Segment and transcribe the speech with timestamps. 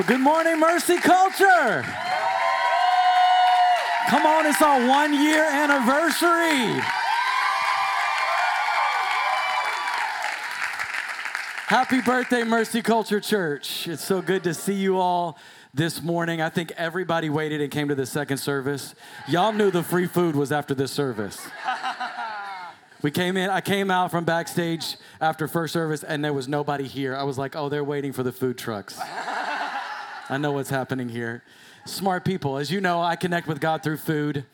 [0.00, 1.84] Well, good morning, Mercy Culture.
[4.08, 6.80] Come on, it's our one year anniversary.
[11.66, 13.86] Happy birthday, Mercy Culture Church.
[13.88, 15.36] It's so good to see you all
[15.74, 16.40] this morning.
[16.40, 18.94] I think everybody waited and came to the second service.
[19.28, 21.46] Y'all knew the free food was after this service.
[23.02, 26.86] We came in, I came out from backstage after first service and there was nobody
[26.86, 27.16] here.
[27.16, 29.00] I was like, oh, they're waiting for the food trucks.
[30.30, 31.42] I know what's happening here.
[31.84, 32.56] Smart people.
[32.56, 34.44] As you know, I connect with God through food.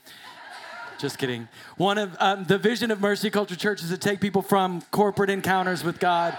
[0.98, 1.48] Just kidding.
[1.76, 5.28] One of um, the vision of Mercy Culture Church is to take people from corporate
[5.28, 6.36] encounters with God.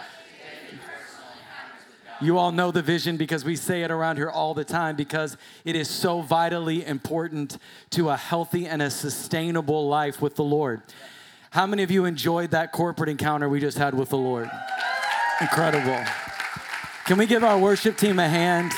[2.19, 5.37] You all know the vision because we say it around here all the time because
[5.63, 7.59] it is so vitally important
[7.91, 10.81] to a healthy and a sustainable life with the Lord.
[11.51, 14.49] How many of you enjoyed that corporate encounter we just had with the Lord?
[15.39, 16.03] Incredible.
[17.05, 18.71] Can we give our worship team a hand?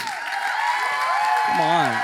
[1.52, 2.02] Come on.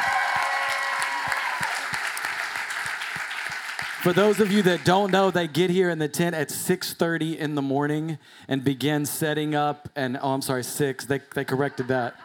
[4.01, 7.37] For those of you that don't know, they get here in the tent at 6:30
[7.37, 11.05] in the morning and begin setting up and oh I'm sorry, 6.
[11.05, 12.15] They they corrected that.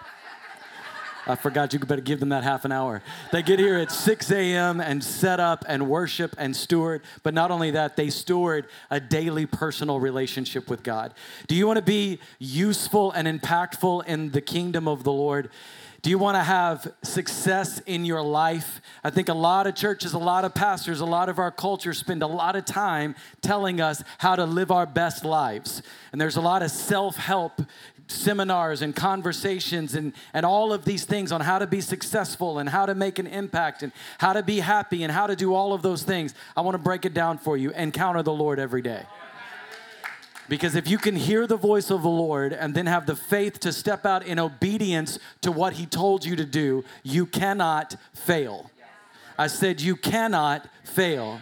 [1.27, 3.03] I forgot you better give them that half an hour.
[3.31, 4.81] They get here at 6 a.m.
[4.81, 7.03] and set up and worship and steward.
[7.23, 11.15] But not only that, they steward a daily personal relationship with God.
[11.47, 15.51] Do you want to be useful and impactful in the kingdom of the Lord?
[16.03, 18.81] Do you want to have success in your life?
[19.05, 21.93] I think a lot of churches, a lot of pastors, a lot of our culture
[21.93, 25.83] spend a lot of time telling us how to live our best lives.
[26.13, 27.61] And there's a lot of self help
[28.07, 32.69] seminars and conversations and, and all of these things on how to be successful and
[32.69, 35.73] how to make an impact and how to be happy and how to do all
[35.73, 36.35] of those things.
[36.57, 37.71] I want to break it down for you.
[37.73, 39.05] Encounter the Lord every day.
[40.51, 43.61] Because if you can hear the voice of the Lord and then have the faith
[43.61, 48.69] to step out in obedience to what He told you to do, you cannot fail.
[49.39, 51.41] I said, You cannot fail.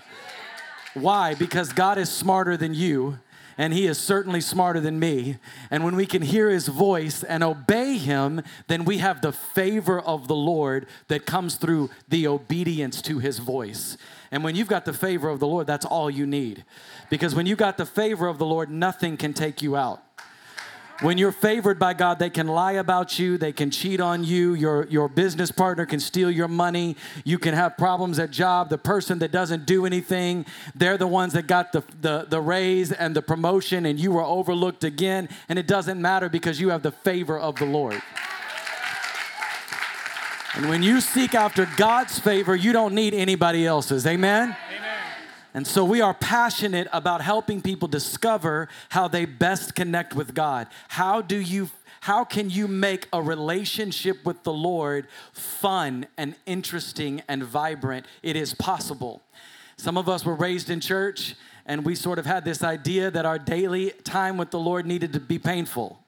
[0.93, 1.34] Why?
[1.34, 3.19] Because God is smarter than you
[3.58, 5.36] and he is certainly smarter than me.
[5.69, 10.00] And when we can hear his voice and obey him, then we have the favor
[10.00, 13.98] of the Lord that comes through the obedience to his voice.
[14.30, 16.64] And when you've got the favor of the Lord, that's all you need.
[17.10, 20.02] Because when you got the favor of the Lord, nothing can take you out.
[21.00, 24.54] When you're favored by God, they can lie about you, they can cheat on you,
[24.54, 28.69] your, your business partner can steal your money, you can have problems at job.
[28.69, 30.44] The person that doesn't do anything,
[30.75, 34.25] they're the ones that got the, the, the raise and the promotion, and you were
[34.25, 38.03] overlooked again, and it doesn't matter because you have the favor of the Lord.
[40.56, 44.04] And when you seek after God's favor, you don't need anybody else's.
[44.04, 44.56] Amen?
[45.58, 50.69] And so we are passionate about helping people discover how they best connect with God.
[50.86, 51.69] How do you
[52.02, 58.06] how can you make a relationship with the Lord fun and interesting and vibrant?
[58.22, 59.20] It is possible.
[59.76, 61.34] Some of us were raised in church
[61.66, 65.12] and we sort of had this idea that our daily time with the Lord needed
[65.14, 65.98] to be painful.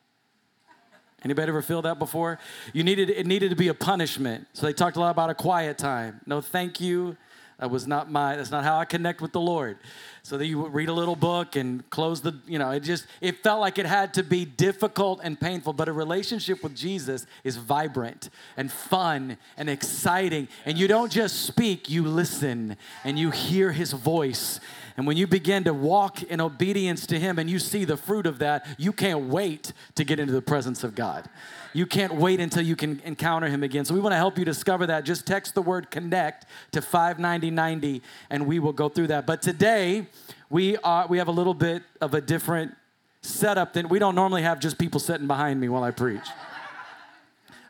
[1.24, 2.38] Anybody ever feel that before?
[2.72, 4.46] You needed it needed to be a punishment.
[4.52, 6.20] So they talked a lot about a quiet time.
[6.24, 7.16] No, thank you.
[7.60, 9.76] That was not my, that's not how I connect with the Lord.
[10.22, 13.42] So that you read a little book and close the, you know, it just, it
[13.42, 15.74] felt like it had to be difficult and painful.
[15.74, 20.48] But a relationship with Jesus is vibrant and fun and exciting.
[20.64, 24.58] And you don't just speak, you listen and you hear his voice.
[24.96, 28.26] And when you begin to walk in obedience to him and you see the fruit
[28.26, 31.28] of that, you can't wait to get into the presence of God
[31.72, 33.84] you can't wait until you can encounter him again.
[33.84, 35.04] So we want to help you discover that.
[35.04, 39.26] Just text the word connect to 59090 and we will go through that.
[39.26, 40.06] But today
[40.48, 42.74] we are we have a little bit of a different
[43.22, 46.26] setup than we don't normally have just people sitting behind me while I preach.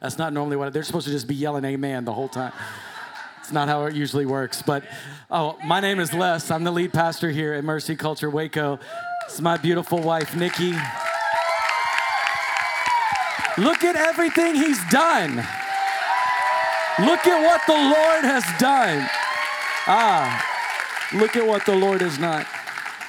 [0.00, 2.52] That's not normally what they're supposed to just be yelling amen the whole time.
[3.40, 4.62] It's not how it usually works.
[4.62, 4.84] But
[5.30, 6.50] oh, my name is Les.
[6.50, 8.78] I'm the lead pastor here at Mercy Culture Waco.
[9.26, 10.74] It's my beautiful wife, Nikki.
[13.58, 15.36] Look at everything he's done.
[17.00, 19.08] Look at what the Lord has done.
[19.86, 20.46] Ah,
[21.14, 22.44] look at what the Lord has done.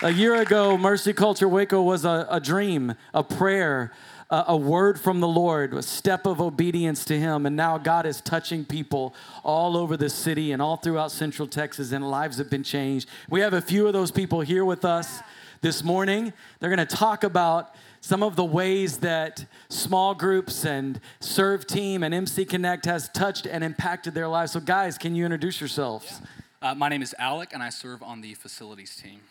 [0.02, 3.92] A year ago, Mercy Culture Waco was a, a dream, a prayer,
[4.32, 7.46] a, a word from the Lord, a step of obedience to Him.
[7.46, 9.14] And now God is touching people
[9.44, 13.08] all over the city and all throughout Central Texas, and lives have been changed.
[13.30, 15.20] We have a few of those people here with us
[15.62, 16.34] this morning.
[16.60, 22.04] They're going to talk about some of the ways that small groups and serve team
[22.04, 24.52] and MC Connect has touched and impacted their lives.
[24.52, 26.20] So, guys, can you introduce yourselves?
[26.62, 29.22] Uh, my name is Alec, and I serve on the facilities team.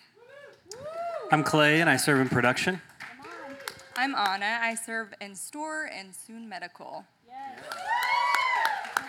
[1.32, 2.80] I'm Clay, and I serve in production.
[3.96, 4.58] I'm Anna.
[4.62, 7.04] I serve in store and soon medical.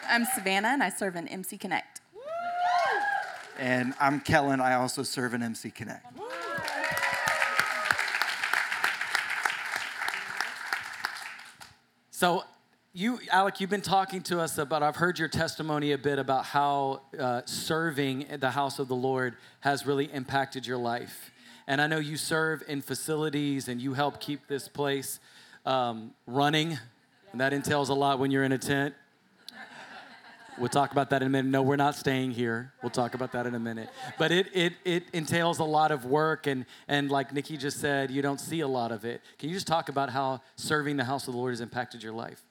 [0.10, 2.02] I'm Savannah, and I serve in MC Connect.
[3.60, 4.60] And I'm Kellen.
[4.60, 6.06] I also serve in MC Connect.
[12.22, 12.44] So,
[12.94, 16.46] you, Alec, you've been talking to us about, I've heard your testimony a bit about
[16.46, 21.32] how uh, serving the house of the Lord has really impacted your life.
[21.66, 25.20] And I know you serve in facilities and you help keep this place
[25.66, 26.78] um, running.
[27.32, 28.94] And that entails a lot when you're in a tent.
[30.58, 31.50] We'll talk about that in a minute.
[31.50, 32.74] No, we're not staying here.
[32.84, 33.90] We'll talk about that in a minute.
[34.20, 38.12] But it, it, it entails a lot of work, and, and like Nikki just said,
[38.12, 39.22] you don't see a lot of it.
[39.40, 42.14] Can you just talk about how serving the house of the Lord has impacted your
[42.14, 42.42] life?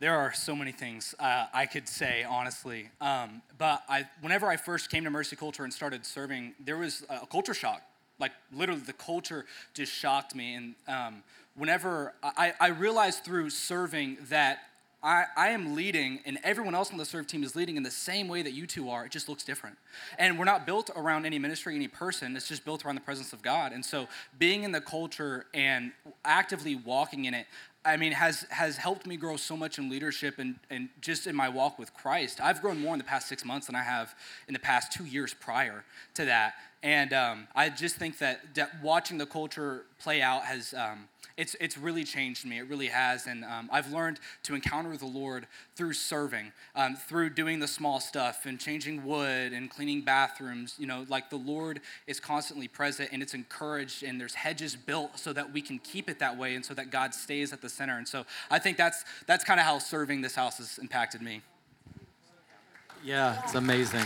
[0.00, 2.90] There are so many things uh, I could say, honestly.
[3.00, 7.06] Um, but I, whenever I first came to Mercy Culture and started serving, there was
[7.08, 7.80] a culture shock.
[8.18, 10.54] Like, literally, the culture just shocked me.
[10.54, 11.22] And um,
[11.54, 14.58] whenever I, I realized through serving that
[15.04, 17.90] I, I am leading and everyone else on the serve team is leading in the
[17.90, 19.04] same way that you two are.
[19.04, 19.76] It just looks different.
[20.18, 22.34] And we're not built around any ministry, any person.
[22.34, 23.72] It's just built around the presence of God.
[23.72, 24.08] And so
[24.38, 25.92] being in the culture and
[26.24, 27.46] actively walking in it,
[27.84, 31.36] I mean, has has helped me grow so much in leadership and, and just in
[31.36, 32.40] my walk with Christ.
[32.40, 34.14] I've grown more in the past six months than I have
[34.48, 35.84] in the past two years prior
[36.14, 36.54] to that.
[36.84, 38.42] And um, I just think that,
[38.82, 42.58] watching the culture play out has um, it's, it's really changed me.
[42.58, 43.26] It really has.
[43.26, 45.46] And um, I've learned to encounter the Lord
[45.76, 50.76] through serving, um, through doing the small stuff and changing wood and cleaning bathrooms.
[50.78, 55.18] You know, like the Lord is constantly present and it's encouraged and there's hedges built
[55.18, 57.68] so that we can keep it that way and so that God stays at the
[57.70, 57.96] center.
[57.96, 61.40] And so I think that's, that's kind of how serving this house has impacted me.
[63.02, 64.04] Yeah, it's amazing.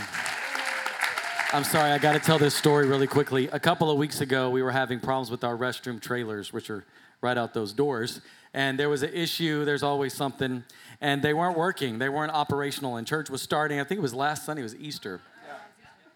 [1.51, 3.47] I'm sorry, I got to tell this story really quickly.
[3.47, 6.85] A couple of weeks ago, we were having problems with our restroom trailers, which are
[7.21, 8.21] right out those doors.
[8.53, 10.63] And there was an issue, there's always something,
[11.01, 11.97] and they weren't working.
[11.97, 12.97] They weren't operational.
[12.97, 15.21] And church was starting, I think it was last Sunday, it was Easter.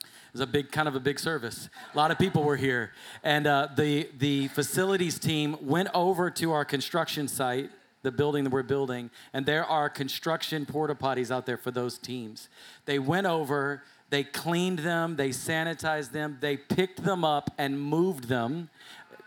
[0.02, 1.68] It was a big, kind of a big service.
[1.92, 2.92] A lot of people were here.
[3.24, 7.72] And uh, the, the facilities team went over to our construction site,
[8.04, 11.98] the building that we're building, and there are construction porta potties out there for those
[11.98, 12.50] teams.
[12.86, 13.82] They went over,
[14.14, 18.70] they cleaned them, they sanitized them, they picked them up and moved them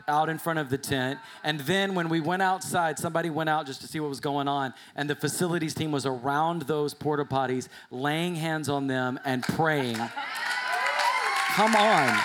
[0.06, 1.18] out in front of the tent.
[1.42, 4.46] And then when we went outside, somebody went out just to see what was going
[4.46, 4.74] on.
[4.94, 9.96] And the facilities team was around those porta potties, laying hands on them and praying.
[9.96, 12.16] Come on.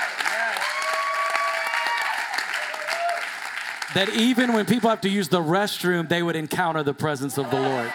[3.96, 7.50] That even when people have to use the restroom, they would encounter the presence of
[7.50, 7.92] the Lord.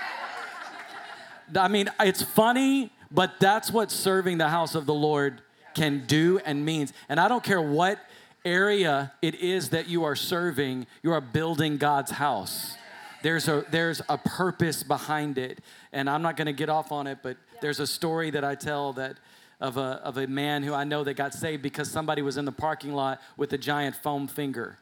[1.54, 5.40] I mean, it's funny, but that's what serving the house of the Lord
[5.74, 6.92] can do and means.
[7.08, 7.98] And I don't care what
[8.44, 12.76] area it is that you are serving, you are building God's house.
[13.22, 15.60] There's a, there's a purpose behind it.
[15.94, 18.54] And I'm not going to get off on it, but there's a story that I
[18.54, 19.16] tell that
[19.62, 22.44] of a, of a man who I know that got saved because somebody was in
[22.44, 24.76] the parking lot with a giant foam finger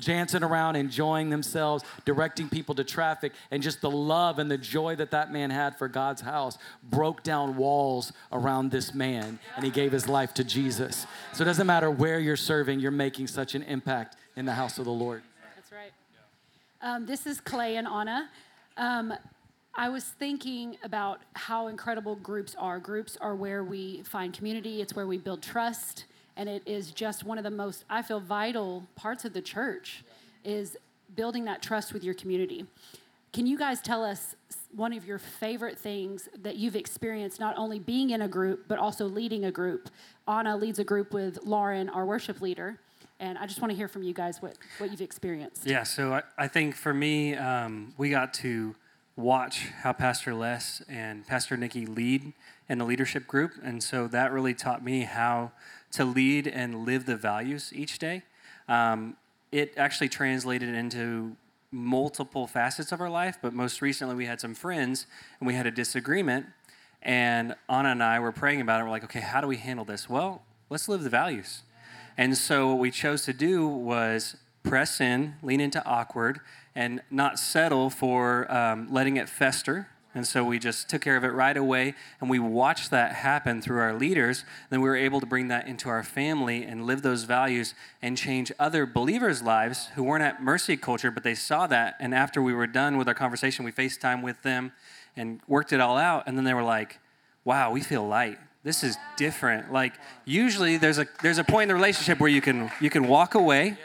[0.00, 4.96] dancing around, enjoying themselves, directing people to traffic, and just the love and the joy
[4.96, 9.70] that that man had for God's house broke down walls around this man, and he
[9.70, 11.06] gave his life to Jesus.
[11.32, 14.78] So it doesn't matter where you're serving, you're making such an impact in the house
[14.78, 15.22] of the Lord.
[15.54, 15.92] That's right.
[16.82, 18.28] Um, this is Clay and Anna.
[18.76, 19.14] Um,
[19.74, 22.78] I was thinking about how incredible groups are.
[22.78, 26.04] Groups are where we find community, it's where we build trust
[26.36, 30.04] and it is just one of the most i feel vital parts of the church
[30.44, 30.76] is
[31.14, 32.66] building that trust with your community.
[33.32, 34.34] Can you guys tell us
[34.74, 38.78] one of your favorite things that you've experienced not only being in a group but
[38.78, 39.90] also leading a group?
[40.26, 42.78] Anna leads a group with lauren our worship leader
[43.18, 45.66] and i just want to hear from you guys what, what you've experienced.
[45.66, 48.74] Yeah so i, I think for me um, we got to
[49.16, 52.32] watch how pastor les and pastor nikki lead
[52.68, 55.52] in the leadership group and so that really taught me how
[55.92, 58.22] to lead and live the values each day.
[58.68, 59.16] Um,
[59.52, 61.36] it actually translated into
[61.70, 65.06] multiple facets of our life, but most recently we had some friends
[65.40, 66.46] and we had a disagreement.
[67.02, 68.84] And Anna and I were praying about it.
[68.84, 70.08] We're like, okay, how do we handle this?
[70.08, 71.62] Well, let's live the values.
[72.18, 76.40] And so what we chose to do was press in, lean into awkward,
[76.74, 81.24] and not settle for um, letting it fester and so we just took care of
[81.24, 84.46] it right away, and we watched that happen through our leaders.
[84.70, 88.16] Then we were able to bring that into our family and live those values and
[88.16, 91.96] change other believers' lives who weren't at Mercy Culture, but they saw that.
[92.00, 94.72] And after we were done with our conversation, we FaceTime with them
[95.18, 96.24] and worked it all out.
[96.26, 96.98] And then they were like,
[97.44, 98.38] wow, we feel light.
[98.64, 99.70] This is different.
[99.70, 99.92] Like
[100.24, 103.34] usually there's a there's a point in the relationship where you can you can walk
[103.34, 103.76] away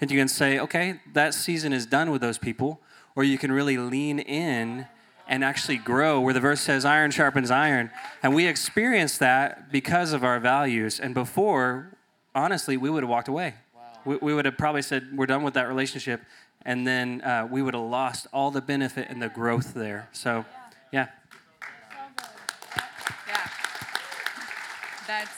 [0.00, 2.80] and you can say, okay, that season is done with those people,
[3.16, 4.86] or you can really lean in
[5.28, 7.90] and actually grow where the verse says iron sharpens iron.
[8.22, 11.00] And we experience that because of our values.
[11.00, 11.96] And before
[12.34, 13.54] honestly we would have walked away.
[14.04, 16.22] We, we would have probably said we're done with that relationship.
[16.62, 20.08] And then uh, we would have lost all the benefit and the growth there.
[20.12, 20.44] So
[20.92, 21.08] yeah.
[23.26, 23.48] Yeah.
[25.06, 25.30] That's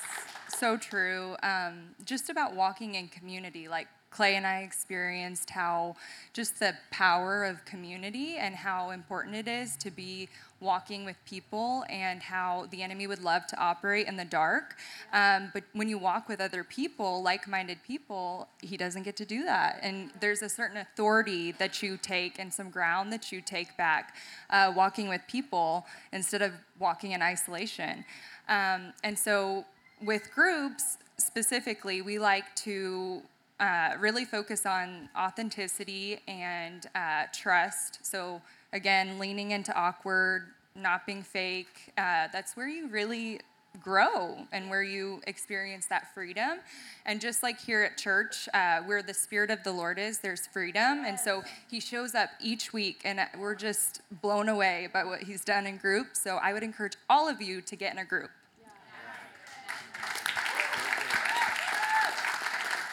[0.58, 1.36] so true.
[1.42, 5.96] Um, just about walking in community, like Clay and I experienced how
[6.32, 10.28] just the power of community and how important it is to be
[10.60, 14.76] walking with people and how the enemy would love to operate in the dark.
[15.12, 19.24] Um, but when you walk with other people, like minded people, he doesn't get to
[19.24, 19.78] do that.
[19.82, 24.16] And there's a certain authority that you take and some ground that you take back
[24.50, 28.04] uh, walking with people instead of walking in isolation.
[28.48, 29.64] Um, and so
[30.02, 33.22] with groups specifically, we like to
[33.60, 37.98] uh, really focus on authenticity and uh, trust.
[38.06, 38.40] So,
[38.72, 41.92] again, leaning into awkward, not being fake.
[41.98, 43.40] Uh, that's where you really
[43.80, 46.58] grow and where you experience that freedom.
[47.06, 50.46] And just like here at church, uh, where the Spirit of the Lord is, there's
[50.46, 51.04] freedom.
[51.04, 55.44] And so He shows up each week, and we're just blown away by what He's
[55.44, 56.20] done in groups.
[56.20, 58.30] So, I would encourage all of you to get in a group.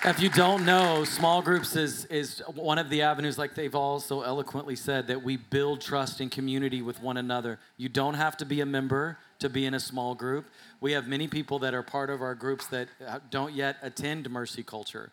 [0.08, 4.00] If you don't know, small groups is, is one of the avenues, like they've all
[4.00, 7.58] so eloquently said, that we build trust and community with one another.
[7.78, 10.46] You don't have to be a member to be in a small group.
[10.80, 14.30] We have many people that are part of our groups that uh, don't yet attend
[14.30, 15.12] Mercy Culture.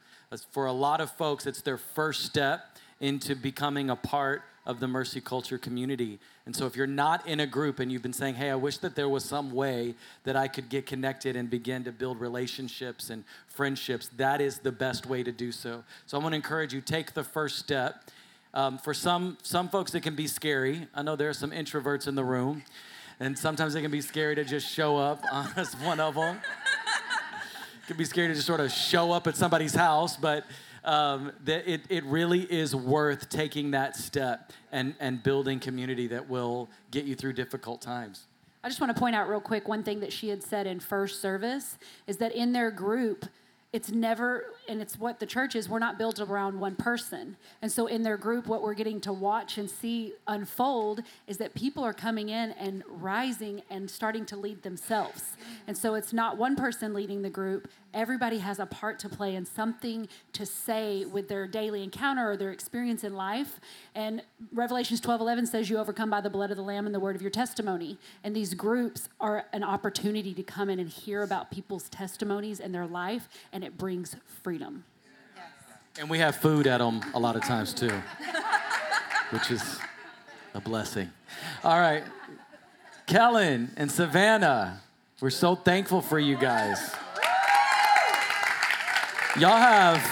[0.51, 4.89] For a lot of folks, it's their first step into becoming a part of the
[4.89, 6.21] Mercy Culture community.
[6.45, 8.79] And so if you're not in a group and you've been saying, hey, I wish
[8.79, 9.95] that there was some way
[10.25, 14.73] that I could get connected and begin to build relationships and friendships, that is the
[14.73, 15.85] best way to do so.
[16.07, 18.11] So I'm gonna encourage you, take the first step.
[18.55, 20.89] Um, for some, some folks, it can be scary.
[20.95, 22.65] I know there are some introverts in the room,
[23.21, 25.23] and sometimes it can be scary to just show up.
[25.55, 26.37] That's one of them.
[26.37, 30.45] it can be scary to just sort of show up at somebody's house, but
[30.85, 36.29] um, that it, it really is worth taking that step and, and building community that
[36.29, 38.27] will get you through difficult times.
[38.65, 40.79] I just want to point out real quick one thing that she had said in
[40.81, 43.27] first service is that in their group,
[43.73, 47.37] it's never and it's what the church is we're not built around one person.
[47.61, 51.55] And so in their group what we're getting to watch and see unfold is that
[51.55, 55.37] people are coming in and rising and starting to lead themselves.
[55.67, 57.69] And so it's not one person leading the group.
[57.95, 62.37] Everybody has a part to play and something to say with their daily encounter or
[62.38, 63.61] their experience in life.
[63.95, 67.00] And revelations 12 11 says you overcome by the blood of the lamb and the
[67.00, 67.99] word of your testimony.
[68.25, 72.75] And these groups are an opportunity to come in and hear about people's testimonies and
[72.75, 74.62] their life and it brings freedom
[75.99, 77.92] And we have food at them a lot of times too,
[79.31, 79.78] which is
[80.54, 81.11] a blessing.
[81.62, 82.04] All right,
[83.07, 84.81] Kellen and Savannah,
[85.21, 86.78] we're so thankful for you guys.
[89.38, 90.02] Y'all have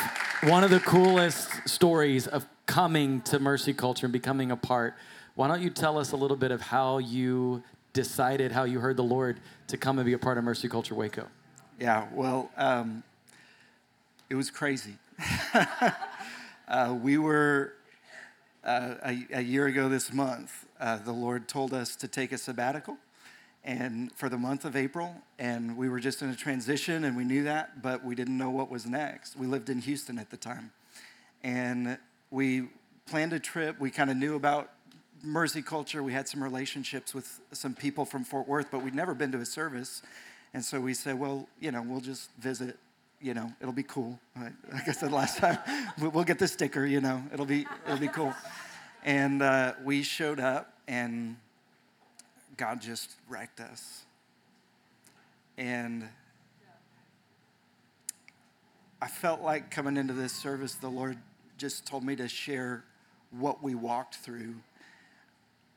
[0.45, 4.95] one of the coolest stories of coming to Mercy Culture and becoming a part.
[5.35, 8.97] Why don't you tell us a little bit of how you decided, how you heard
[8.97, 11.27] the Lord to come and be a part of Mercy Culture Waco?
[11.79, 13.03] Yeah, well, um,
[14.31, 14.95] it was crazy.
[16.69, 17.75] uh, we were,
[18.63, 22.39] uh, a, a, year ago this month, uh, the Lord told us to take a
[22.39, 22.97] sabbatical
[23.65, 27.25] and for the month of April, and we were just in a transition, and we
[27.25, 29.37] knew that, but we didn't know what was next.
[29.37, 30.71] We lived in Houston at the time,
[31.43, 31.99] and
[32.31, 32.69] we
[33.07, 33.79] planned a trip.
[33.79, 34.71] We kind of knew about
[35.23, 36.03] Mercy Culture.
[36.03, 39.39] We had some relationships with some people from Fort Worth, but we'd never been to
[39.39, 40.01] a service,
[40.55, 42.79] and so we said, well, you know, we'll just visit.
[43.21, 44.19] You know, it'll be cool.
[44.73, 45.59] Like I said last time,
[46.01, 46.87] we'll get the sticker.
[46.87, 48.35] You know, it'll be it'll be cool.
[49.05, 51.37] And uh, we showed up and
[52.57, 54.03] God just wrecked us.
[55.59, 56.09] And
[59.03, 61.19] I felt like coming into this service, the Lord
[61.59, 62.85] just told me to share
[63.31, 64.55] what we walked through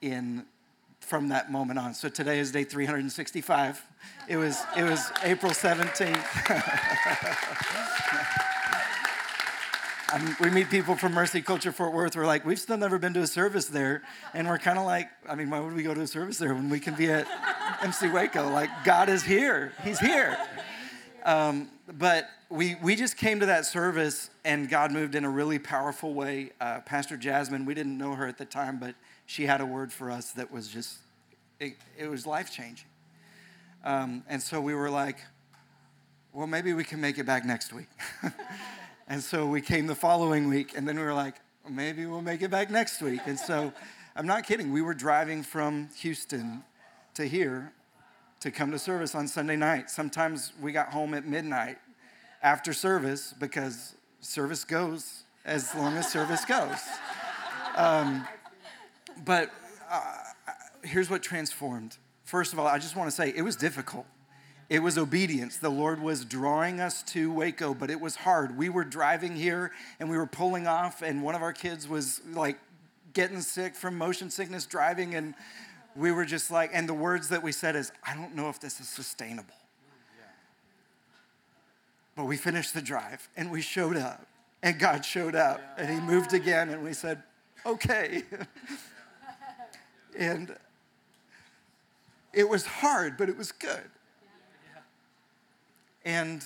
[0.02, 0.46] in
[1.04, 1.94] from that moment on.
[1.94, 3.86] So today is day 365.
[4.28, 6.18] It was it was April 17th.
[10.10, 12.16] I mean, we meet people from Mercy Culture Fort Worth.
[12.16, 14.04] We're like, we've still never been to a service there.
[14.36, 16.54] And we're kind of like, I mean, why would we go to a service there
[16.54, 17.28] when we can be at
[17.82, 18.48] MC Waco?
[18.52, 19.74] Like, God is here.
[19.84, 20.38] He's here.
[21.26, 25.58] Um, but we, we just came to that service and God moved in a really
[25.58, 26.52] powerful way.
[26.62, 28.94] Uh, Pastor Jasmine, we didn't know her at the time, but
[29.25, 30.98] she had a word for us that was just,
[31.60, 32.88] it, it was life changing.
[33.84, 35.18] Um, and so we were like,
[36.34, 37.89] well, maybe we can make it back next week.
[39.08, 41.36] And so we came the following week, and then we were like,
[41.70, 43.22] maybe we'll make it back next week.
[43.25, 43.74] And so
[44.15, 44.72] I'm not kidding.
[44.72, 46.63] We were driving from Houston
[47.15, 47.74] to here
[48.39, 49.89] to come to service on Sunday night.
[49.89, 51.77] Sometimes we got home at midnight
[52.42, 56.80] after service because service goes as long as service goes.
[57.75, 58.25] Um,
[59.24, 59.51] but
[59.89, 60.01] uh,
[60.84, 61.98] here's what transformed.
[62.24, 64.06] First of all, I just want to say it was difficult.
[64.70, 65.58] It was obedience.
[65.58, 68.58] The Lord was drawing us to Waco, but it was hard.
[68.58, 72.22] We were driving here and we were pulling off, and one of our kids was
[72.34, 72.58] like
[73.13, 75.36] getting sick from motion sickness driving, and
[75.96, 78.60] we were just like, and the words that we said is, I don't know if
[78.60, 79.53] this is sustainable.
[82.15, 84.25] But we finished the drive and we showed up,
[84.62, 87.22] and God showed up, and He moved again, and we said,
[87.65, 88.24] okay.
[90.17, 90.55] and
[92.34, 93.89] it was hard, but it was good.
[96.05, 96.43] And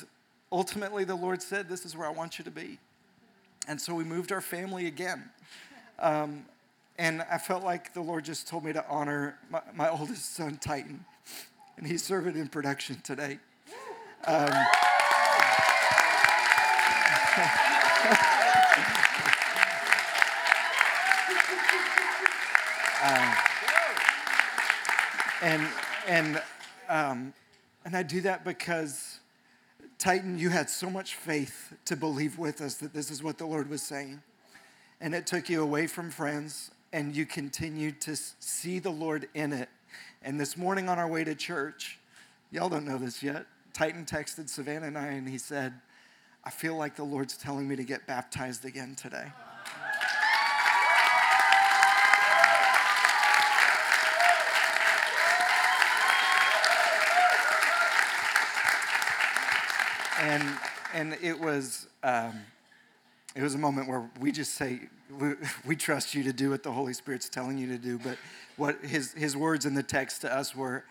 [0.52, 2.78] ultimately, the Lord said, This is where I want you to be.
[3.68, 5.30] And so we moved our family again.
[6.00, 6.46] Um,
[6.98, 10.58] and I felt like the Lord just told me to honor my, my oldest son,
[10.58, 11.06] Titan.
[11.78, 13.40] And he's serving in production today.
[14.26, 14.50] Um,
[23.00, 23.34] uh,
[25.42, 25.68] and
[26.08, 26.42] and
[26.90, 27.34] um,
[27.86, 29.20] and I do that because
[29.98, 33.46] Titan, you had so much faith to believe with us that this is what the
[33.46, 34.22] Lord was saying,
[35.02, 39.54] and it took you away from friends, and you continued to see the Lord in
[39.54, 39.70] it.
[40.22, 42.00] And this morning on our way to church,
[42.52, 43.46] y'all don't know this yet.
[43.74, 45.74] Titan texted Savannah and I, and he said,
[46.44, 49.32] "I feel like the Lord's telling me to get baptized again today."
[60.28, 60.44] And
[60.94, 62.34] and it was um,
[63.36, 64.82] it was a moment where we just say
[65.18, 65.34] we,
[65.66, 67.98] we, trust you to do what the Holy Spirit's telling you to do.
[67.98, 68.18] But
[68.58, 70.84] what his his words in the text to us were,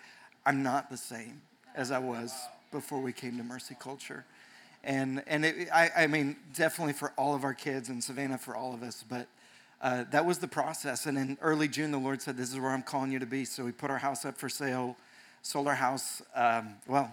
[0.46, 1.42] "I'm not the same
[1.74, 2.32] as I was
[2.72, 4.24] before we came to Mercy Culture,"
[4.82, 8.56] and and it, I I mean definitely for all of our kids and Savannah for
[8.56, 9.28] all of us, but.
[9.78, 11.04] Uh, that was the process.
[11.04, 13.44] And in early June, the Lord said, This is where I'm calling you to be.
[13.44, 14.96] So we put our house up for sale,
[15.42, 16.22] sold our house.
[16.34, 17.12] Um, well,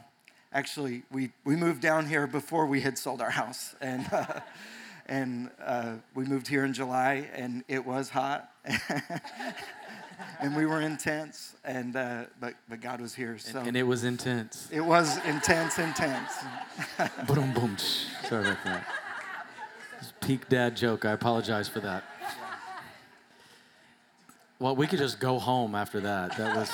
[0.54, 3.76] actually, we, we moved down here before we had sold our house.
[3.82, 4.39] And, uh,
[5.08, 8.50] and uh, we moved here in July, and it was hot.
[10.39, 13.38] and we were intense, and, uh, but, but God was here.
[13.38, 14.70] So and, and it was intense.
[14.72, 16.32] It was intense, intense.
[17.28, 17.78] boom, boom.
[17.78, 18.88] Sorry about that.
[20.22, 21.06] Peak dad joke.
[21.06, 22.04] I apologize for that.
[24.60, 26.38] Well, we could just go home after that.
[26.38, 26.70] That was,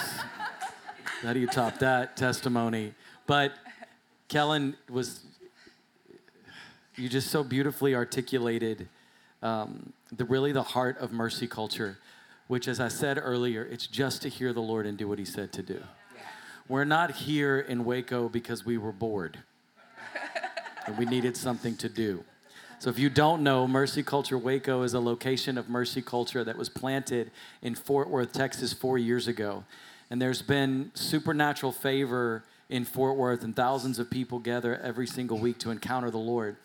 [1.21, 2.93] how do you top that testimony?
[3.25, 3.53] But
[4.29, 5.21] Kellen was,
[6.95, 8.87] you just so beautifully articulated
[9.41, 11.97] um, the really the heart of mercy culture,
[12.47, 15.25] which, as I said earlier, it's just to hear the Lord and do what He
[15.25, 15.81] said to do.
[16.67, 19.39] We're not here in Waco because we were bored
[20.85, 22.23] and we needed something to do.
[22.77, 26.55] So, if you don't know, Mercy Culture Waco is a location of Mercy Culture that
[26.55, 27.31] was planted
[27.63, 29.63] in Fort Worth, Texas, four years ago.
[30.11, 35.39] And there's been supernatural favor in Fort Worth, and thousands of people gather every single
[35.39, 36.55] week to encounter the Lord.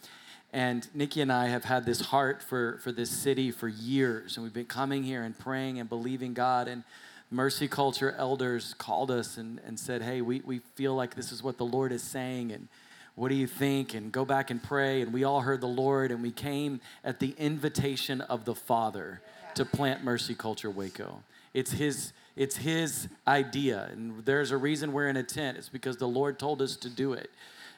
[0.52, 4.44] And Nikki and I have had this heart for, for this city for years, and
[4.44, 6.68] we've been coming here and praying and believing God.
[6.68, 6.84] And
[7.30, 11.42] Mercy Culture elders called us and, and said, Hey, we, we feel like this is
[11.42, 12.68] what the Lord is saying, and
[13.16, 13.94] what do you think?
[13.94, 15.00] And go back and pray.
[15.00, 19.22] And we all heard the Lord, and we came at the invitation of the Father
[19.54, 21.22] to plant Mercy Culture Waco.
[21.52, 23.88] It's His it's His idea.
[23.92, 25.56] And there's a reason we're in a tent.
[25.58, 27.30] It's because the Lord told us to do it.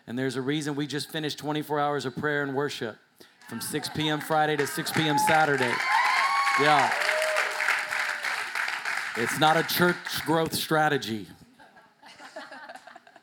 [0.06, 2.96] And there's a reason we just finished 24 hours of prayer and worship
[3.48, 4.20] from 6 p.m.
[4.20, 5.18] Friday to 6 p.m.
[5.18, 5.72] Saturday.
[6.60, 6.92] Yeah.
[9.16, 11.26] It's not a church growth strategy.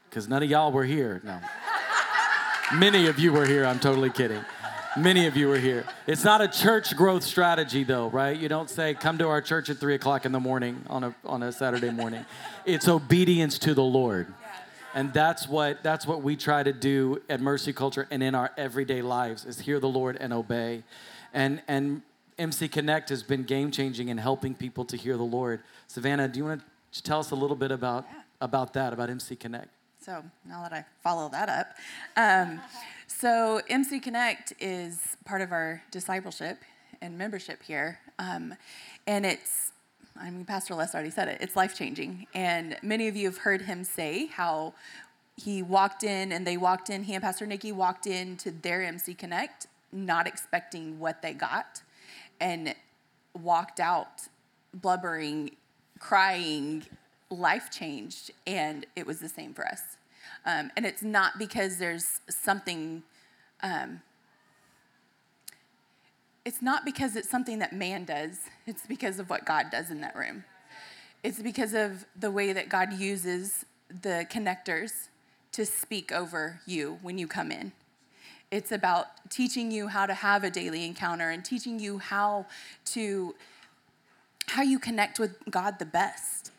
[0.10, 1.22] Because none of y'all were here.
[1.24, 1.40] No.
[2.74, 3.66] Many of you were here.
[3.66, 4.44] I'm totally kidding.
[4.96, 5.86] Many of you are here.
[6.06, 8.38] It's not a church growth strategy, though, right?
[8.38, 11.16] You don't say, come to our church at 3 o'clock in the morning on a,
[11.26, 12.24] on a Saturday morning.
[12.64, 14.32] It's obedience to the Lord.
[14.94, 18.52] And that's what, that's what we try to do at Mercy Culture and in our
[18.56, 20.84] everyday lives is hear the Lord and obey.
[21.34, 22.04] And, and
[22.38, 25.62] MC Connect has been game changing in helping people to hear the Lord.
[25.88, 28.22] Savannah, do you want to tell us a little bit about, yeah.
[28.42, 29.70] about that, about MC Connect?
[30.00, 31.68] So now that I follow that up,
[32.18, 32.60] um,
[33.24, 36.58] so, MC Connect is part of our discipleship
[37.02, 38.00] and membership here.
[38.20, 38.54] Um,
[39.08, 39.72] and it's,
[40.20, 42.28] I mean, Pastor Les already said it, it's life changing.
[42.34, 44.74] And many of you have heard him say how
[45.38, 49.14] he walked in and they walked in, he and Pastor Nikki walked into their MC
[49.14, 51.82] Connect, not expecting what they got,
[52.42, 52.76] and
[53.42, 54.28] walked out
[54.74, 55.52] blubbering,
[55.98, 56.84] crying,
[57.30, 59.96] life changed, and it was the same for us.
[60.46, 63.04] Um, and it's not because there's something.
[63.64, 64.02] Um,
[66.46, 68.42] it's not because it's something that man does.
[68.68, 70.44] It's because of what God does in that room.
[71.24, 73.66] It's because of the way that God uses
[74.02, 75.08] the connectors
[75.54, 77.72] to speak over you when you come in.
[78.52, 82.46] It's about teaching you how to have a daily encounter and teaching you how
[82.86, 83.36] to
[84.48, 86.52] how you connect with God the best.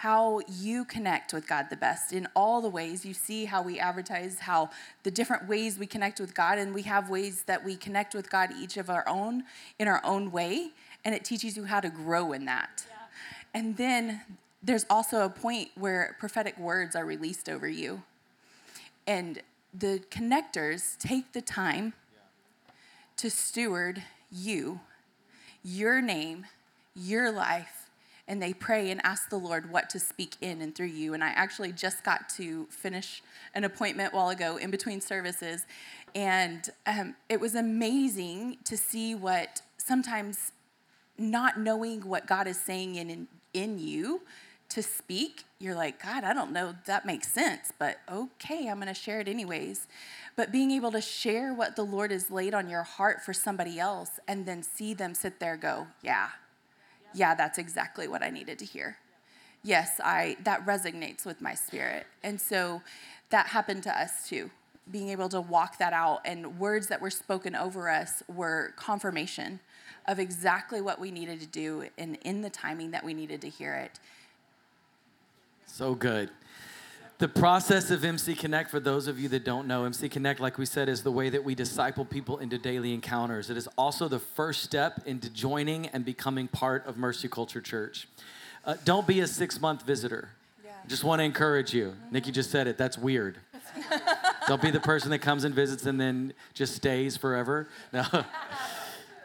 [0.00, 3.04] How you connect with God the best in all the ways.
[3.04, 4.70] You see how we advertise how
[5.04, 8.30] the different ways we connect with God and we have ways that we connect with
[8.30, 9.44] God each of our own
[9.78, 10.72] in our own way
[11.06, 12.84] and it teaches you how to grow in that.
[12.88, 12.94] Yeah.
[13.54, 14.20] And then
[14.62, 18.02] there's also a point where prophetic words are released over you.
[19.06, 19.40] And
[19.72, 21.92] the connectors take the time
[23.18, 24.80] to steward you,
[25.62, 26.46] your name,
[26.96, 27.75] your life,
[28.28, 31.14] and they pray and ask the Lord what to speak in and through you.
[31.14, 33.22] And I actually just got to finish
[33.54, 35.66] an appointment while ago in between services,
[36.14, 40.52] and um, it was amazing to see what sometimes
[41.18, 44.22] not knowing what God is saying in, in, in you
[44.68, 48.94] to speak, you're like, God, I don't know that makes sense, but okay, I'm to
[48.94, 49.86] share it anyways.
[50.34, 53.78] But being able to share what the Lord has laid on your heart for somebody
[53.78, 56.28] else and then see them sit there go, yeah,
[57.16, 58.98] yeah, that's exactly what I needed to hear.
[59.62, 62.06] Yes, I that resonates with my spirit.
[62.22, 62.82] And so
[63.30, 64.50] that happened to us too.
[64.92, 69.58] Being able to walk that out and words that were spoken over us were confirmation
[70.06, 73.48] of exactly what we needed to do and in the timing that we needed to
[73.48, 73.98] hear it.
[75.66, 76.30] So good.
[77.18, 80.58] The process of MC Connect, for those of you that don't know, MC Connect, like
[80.58, 83.48] we said, is the way that we disciple people into daily encounters.
[83.48, 88.06] It is also the first step into joining and becoming part of Mercy Culture Church.
[88.66, 90.28] Uh, don't be a six month visitor.
[90.62, 90.72] Yeah.
[90.88, 91.86] Just want to encourage you.
[91.86, 92.12] Mm-hmm.
[92.12, 93.38] Nikki just said it, that's weird.
[94.46, 97.68] don't be the person that comes and visits and then just stays forever.
[97.94, 98.04] No.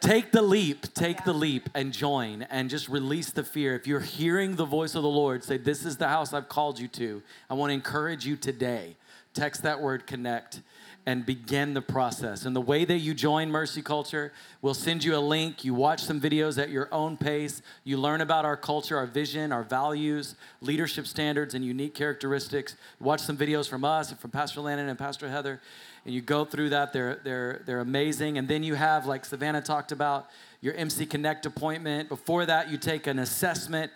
[0.01, 1.25] Take the leap, take yeah.
[1.25, 3.75] the leap and join and just release the fear.
[3.75, 6.79] If you're hearing the voice of the Lord say, This is the house I've called
[6.79, 8.97] you to, I want to encourage you today.
[9.35, 10.61] Text that word connect
[11.05, 12.45] and begin the process.
[12.45, 15.65] And the way that you join Mercy Culture, we'll send you a link.
[15.65, 17.61] You watch some videos at your own pace.
[17.83, 22.75] You learn about our culture, our vision, our values, leadership standards, and unique characteristics.
[22.99, 25.59] Watch some videos from us and from Pastor Landon and Pastor Heather
[26.05, 26.93] and you go through that.
[26.93, 28.37] They're, they're, they're amazing.
[28.37, 30.29] And then you have, like Savannah talked about,
[30.61, 32.09] your MC Connect appointment.
[32.09, 33.91] Before that, you take an assessment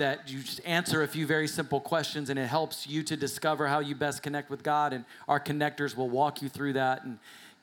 [0.00, 3.66] that you just answer a few very simple questions and it helps you to discover
[3.66, 4.92] how you best connect with God.
[4.92, 7.18] And our connectors will walk you through that and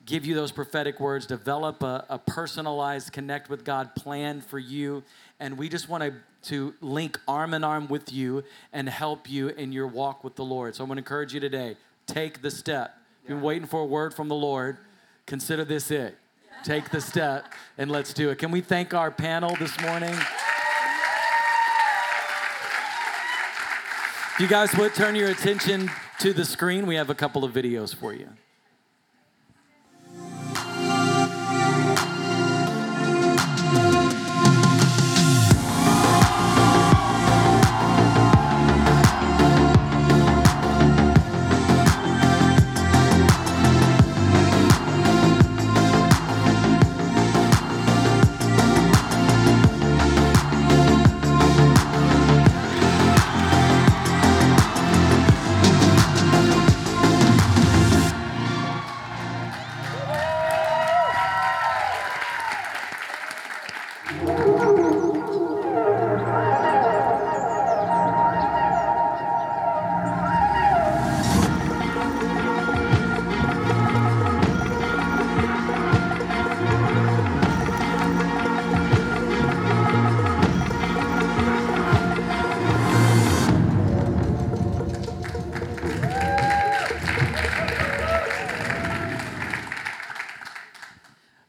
[0.06, 5.04] give you those prophetic words, develop a, a personalized connect with God plan for you.
[5.38, 6.14] And we just want to,
[6.50, 10.44] to link arm in arm with you and help you in your walk with the
[10.44, 10.74] Lord.
[10.74, 12.98] So I'm going to encourage you today take the step
[13.28, 14.78] You've been waiting for a word from the Lord,
[15.26, 16.16] consider this it.
[16.64, 18.38] Take the step and let's do it.
[18.38, 20.16] Can we thank our panel this morning?
[24.38, 27.52] If you guys would turn your attention to the screen, we have a couple of
[27.52, 28.28] videos for you.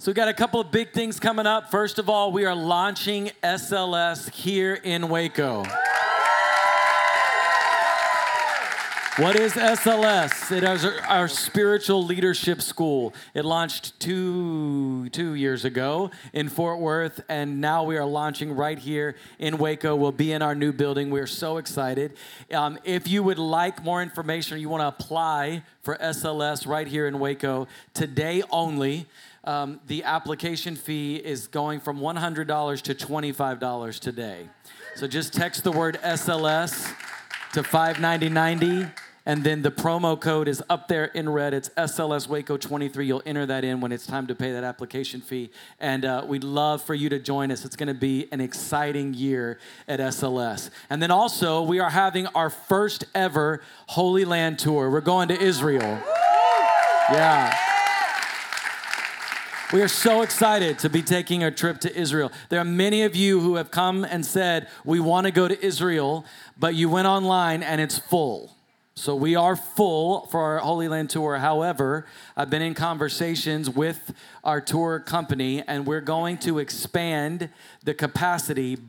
[0.10, 1.70] So we got a couple of big things coming up.
[1.70, 5.64] First of all, we are launching SLS here in Waco.
[9.18, 10.52] What is SLS?
[10.52, 13.14] It is our spiritual leadership school.
[13.36, 18.80] It launched two, two years ago in Fort Worth, and now we are launching right
[18.80, 19.96] here in Waco.
[19.96, 21.12] We'll be in our new building.
[21.12, 22.14] We're so excited.
[22.52, 26.88] Um, if you would like more information or you want to apply for SLS right
[26.88, 29.06] here in Waco, today only,
[29.44, 34.50] um, the application fee is going from $100 to $25 today.
[34.96, 36.94] So just text the word SLS
[37.54, 38.92] to 59090
[39.30, 41.54] and then the promo code is up there in red.
[41.54, 43.06] It's SLS Waco 23.
[43.06, 45.52] You'll enter that in when it's time to pay that application fee.
[45.80, 47.64] And uh, we'd love for you to join us.
[47.64, 50.72] It's going to be an exciting year at SLS.
[50.90, 54.90] And then also, we are having our first ever Holy Land tour.
[54.90, 56.02] We're going to Israel.
[57.12, 57.56] Yeah.
[59.72, 62.32] We are so excited to be taking a trip to Israel.
[62.50, 65.64] There are many of you who have come and said, We want to go to
[65.64, 66.26] Israel,
[66.58, 68.56] but you went online and it's full.
[68.96, 71.38] So we are full for our Holy Land tour.
[71.38, 74.12] However, I've been in conversations with
[74.44, 77.50] our tour company and we're going to expand
[77.84, 78.80] the capacity,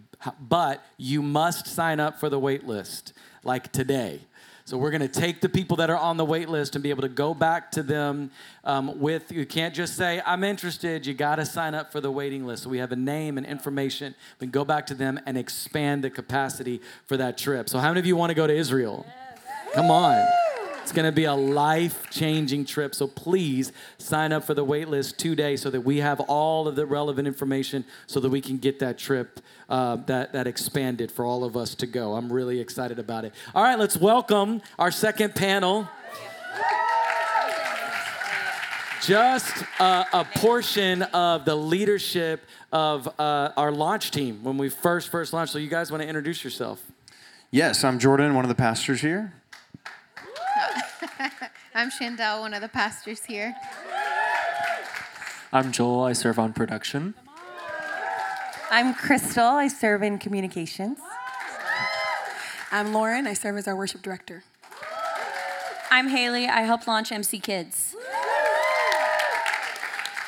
[0.40, 3.12] but you must sign up for the wait list
[3.44, 4.20] like today.
[4.70, 6.90] So we're going to take the people that are on the wait list and be
[6.90, 8.30] able to go back to them
[8.62, 9.32] um, with.
[9.32, 11.04] You can't just say I'm interested.
[11.06, 12.62] You got to sign up for the waiting list.
[12.62, 14.14] So we have a name and information.
[14.38, 17.68] We can go back to them and expand the capacity for that trip.
[17.68, 19.04] So how many of you want to go to Israel?
[19.74, 20.24] Come on.
[20.90, 22.96] It's going to be a life changing trip.
[22.96, 26.74] So please sign up for the wait list today so that we have all of
[26.74, 31.24] the relevant information so that we can get that trip uh, that, that expanded for
[31.24, 32.14] all of us to go.
[32.14, 33.32] I'm really excited about it.
[33.54, 35.88] All right, let's welcome our second panel.
[39.00, 45.32] Just a portion of the leadership of uh, our launch team when we first first
[45.32, 45.52] launched.
[45.52, 46.82] So you guys want to introduce yourself?
[47.52, 49.34] Yes, I'm Jordan, one of the pastors here.
[51.72, 53.54] I'm Chandel, one of the pastors here.
[55.52, 56.02] I'm Joel.
[56.02, 57.14] I serve on production.
[58.70, 59.44] I'm Crystal.
[59.44, 60.98] I serve in communications.
[62.72, 63.26] I'm Lauren.
[63.28, 64.42] I serve as our worship director.
[65.92, 66.48] I'm Haley.
[66.48, 67.94] I help launch MC Kids.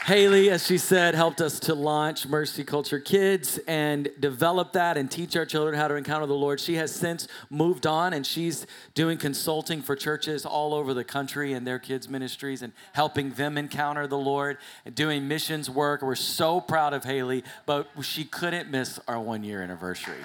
[0.04, 5.08] Haley, as she said, helped us to launch Mercy Culture Kids and develop that and
[5.08, 6.58] teach our children how to encounter the Lord.
[6.58, 11.52] She has since moved on and she's doing consulting for churches all over the country
[11.52, 16.02] and their kids' ministries and helping them encounter the Lord and doing missions work.
[16.02, 20.24] We're so proud of Haley, but she couldn't miss our one year anniversary.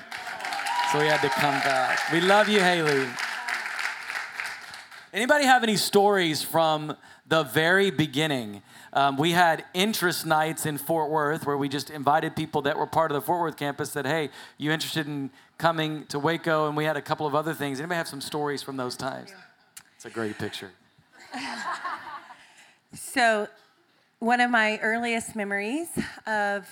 [0.92, 2.12] So we had to come back.
[2.12, 3.06] We love you, Haley.
[5.14, 8.64] Anybody have any stories from the very beginning?
[8.94, 12.88] Um, we had interest nights in Fort Worth where we just invited people that were
[12.88, 13.92] part of the Fort Worth campus.
[13.92, 17.54] Said, "Hey, you interested in coming to Waco?" And we had a couple of other
[17.54, 17.80] things.
[17.80, 19.34] Anybody have some stories from those times?
[19.96, 20.72] It's a great picture.
[22.94, 23.48] so,
[24.20, 25.88] one of my earliest memories
[26.26, 26.68] of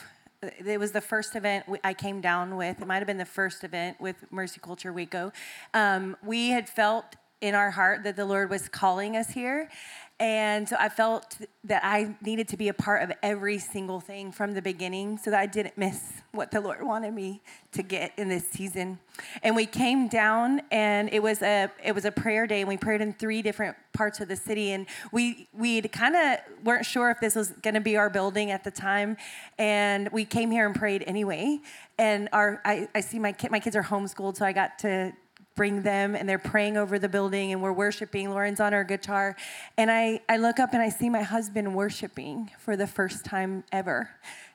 [0.65, 2.81] it was the first event I came down with.
[2.81, 5.31] It might have been the first event with Mercy Culture Waco.
[5.73, 9.69] Um, we had felt in our heart that the Lord was calling us here.
[10.17, 14.31] And so I felt that I needed to be a part of every single thing
[14.31, 17.41] from the beginning so that I didn't miss what the Lord wanted me
[17.73, 18.99] to get in this season.
[19.43, 22.77] And we came down and it was a it was a prayer day and we
[22.77, 27.11] prayed in three different parts of the city and we we kind of weren't sure
[27.11, 29.17] if this was going to be our building at the time
[29.57, 31.59] and we came here and prayed anyway.
[31.97, 35.11] And our I, I see my kid, my kids are homeschooled so I got to
[35.55, 38.29] bring them and they're praying over the building and we're worshiping.
[38.29, 39.35] Lauren's on her guitar.
[39.77, 43.63] And I, I look up and I see my husband worshiping for the first time
[43.71, 44.09] ever.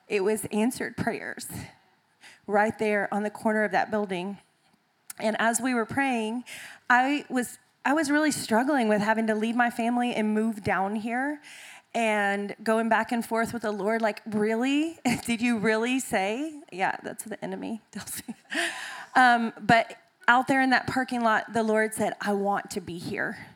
[0.08, 1.46] It was answered prayers
[2.46, 4.38] right there on the corner of that building.
[5.18, 6.44] And as we were praying,
[6.88, 10.96] I was I was really struggling with having to leave my family and move down
[10.96, 11.40] here
[11.94, 14.98] and going back and forth with the Lord, like, really?
[15.26, 16.60] Did you really say?
[16.70, 17.80] Yeah, that's the enemy.
[19.16, 19.96] um, but
[20.30, 23.48] out there in that parking lot, the Lord said, I want to be here.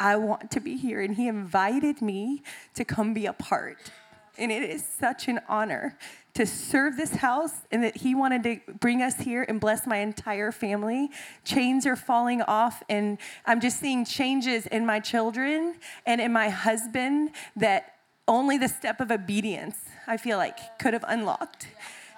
[0.00, 1.02] I want to be here.
[1.02, 3.92] And He invited me to come be a part.
[4.38, 5.98] And it is such an honor
[6.32, 9.98] to serve this house and that He wanted to bring us here and bless my
[9.98, 11.10] entire family.
[11.44, 15.74] Chains are falling off, and I'm just seeing changes in my children
[16.06, 21.04] and in my husband that only the step of obedience, I feel like, could have
[21.06, 21.68] unlocked.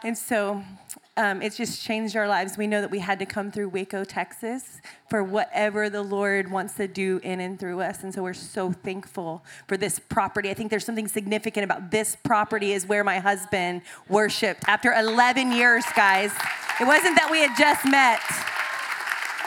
[0.04, 0.62] And so
[1.18, 2.58] um, it's just changed our lives.
[2.58, 6.74] We know that we had to come through Waco, Texas for whatever the Lord wants
[6.74, 8.02] to do in and through us.
[8.02, 10.50] And so we're so thankful for this property.
[10.50, 15.52] I think there's something significant about this property is where my husband worshiped after 11
[15.52, 16.32] years, guys.
[16.80, 18.20] It wasn't that we had just met.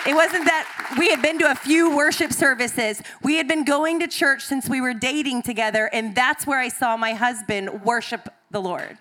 [0.07, 3.01] It wasn't that we had been to a few worship services.
[3.21, 6.69] We had been going to church since we were dating together, and that's where I
[6.69, 8.97] saw my husband worship the Lord.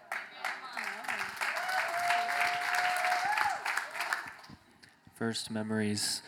[5.19, 6.23] First memories.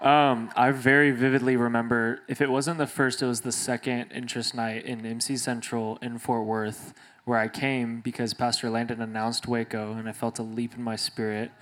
[0.00, 4.52] Um, I very vividly remember, if it wasn't the first, it was the second interest
[4.52, 6.92] night in MC Central in Fort Worth,
[7.24, 10.96] where I came because Pastor Landon announced Waco, and I felt a leap in my
[10.96, 11.52] spirit.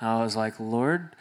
[0.00, 1.14] I was like, Lord,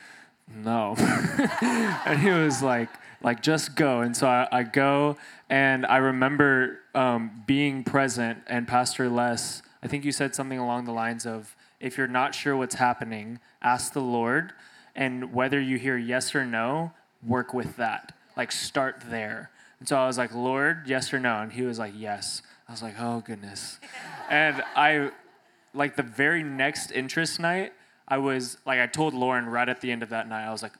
[0.48, 0.96] no.
[2.06, 2.88] and he was like,
[3.22, 4.00] like just go.
[4.00, 5.18] And so I, I go,
[5.50, 10.86] and I remember um, being present, and Pastor Les, I think you said something along
[10.86, 14.54] the lines of, if you're not sure what's happening, ask the Lord,
[14.96, 16.92] and whether you hear yes or no,
[17.26, 18.16] work with that.
[18.36, 19.52] Like start there.
[19.80, 21.40] And so I was like, Lord, yes or no?
[21.40, 22.42] And he was like, yes.
[22.68, 23.80] I was like, oh goodness.
[24.30, 25.12] and I,
[25.74, 27.74] like the very next interest night,
[28.08, 30.62] I was like, I told Lauren right at the end of that night, I was
[30.62, 30.74] like,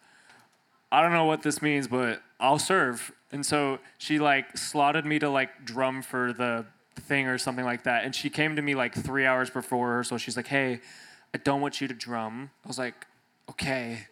[0.92, 3.12] I don't know what this means, but I'll serve.
[3.32, 6.66] And so she like slotted me to like drum for the
[7.00, 8.04] thing or something like that.
[8.04, 10.82] And she came to me like three hours before so She's like, hey,
[11.34, 12.52] I don't want you to drum.
[12.66, 13.06] I was like,
[13.52, 14.08] okay.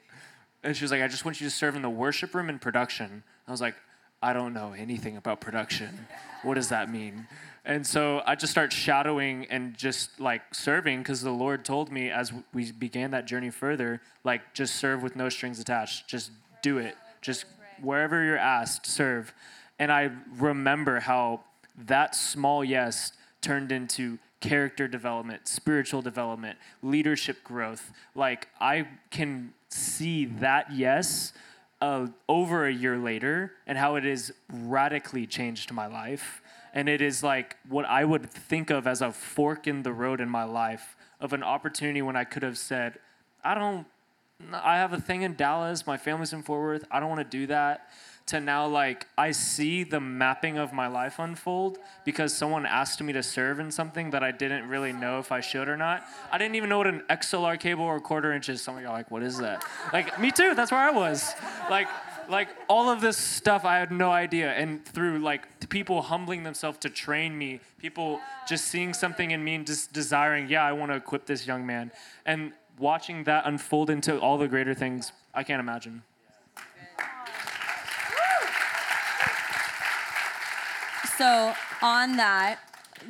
[0.63, 2.59] And she was like, I just want you to serve in the worship room and
[2.59, 3.23] production.
[3.47, 3.75] I was like,
[4.21, 6.07] I don't know anything about production.
[6.43, 7.27] What does that mean?
[7.63, 12.09] And so I just start shadowing and just like serving because the Lord told me
[12.09, 16.07] as we began that journey further, like just serve with no strings attached.
[16.07, 16.95] Just do it.
[17.21, 17.45] Just
[17.81, 19.33] wherever you're asked, serve.
[19.77, 21.41] And I remember how
[21.85, 27.91] that small yes turned into character development, spiritual development, leadership growth.
[28.15, 31.33] Like I can see that yes
[31.81, 36.41] uh, over a year later and how it has radically changed my life.
[36.73, 40.21] And it is like what I would think of as a fork in the road
[40.21, 42.99] in my life of an opportunity when I could have said,
[43.43, 43.85] I don't,
[44.53, 47.37] I have a thing in Dallas, my family's in Fort Worth, I don't want to
[47.37, 47.89] do that
[48.29, 53.13] to now like I see the mapping of my life unfold because someone asked me
[53.13, 56.03] to serve in something that I didn't really know if I should or not.
[56.31, 58.61] I didn't even know what an XLR cable or quarter inch is.
[58.61, 59.65] Some of are like, what is that?
[59.93, 60.55] Like me too.
[60.55, 61.33] That's where I was.
[61.69, 61.87] Like
[62.29, 64.51] like all of this stuff I had no idea.
[64.51, 69.55] And through like people humbling themselves to train me, people just seeing something in me
[69.55, 71.91] and just desiring, yeah, I want to equip this young man.
[72.25, 76.03] And watching that unfold into all the greater things, I can't imagine.
[81.19, 82.59] So, on that,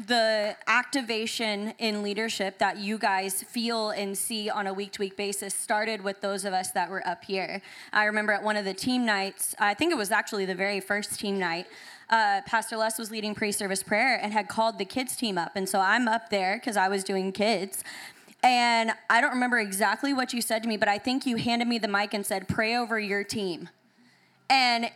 [0.07, 5.15] the activation in leadership that you guys feel and see on a week to week
[5.15, 7.61] basis started with those of us that were up here.
[7.93, 10.79] I remember at one of the team nights, I think it was actually the very
[10.79, 11.67] first team night,
[12.09, 15.51] uh, Pastor Les was leading pre service prayer and had called the kids team up.
[15.53, 17.83] And so I'm up there because I was doing kids.
[18.41, 21.67] And I don't remember exactly what you said to me, but I think you handed
[21.67, 23.69] me the mic and said, Pray over your team.
[24.49, 24.89] And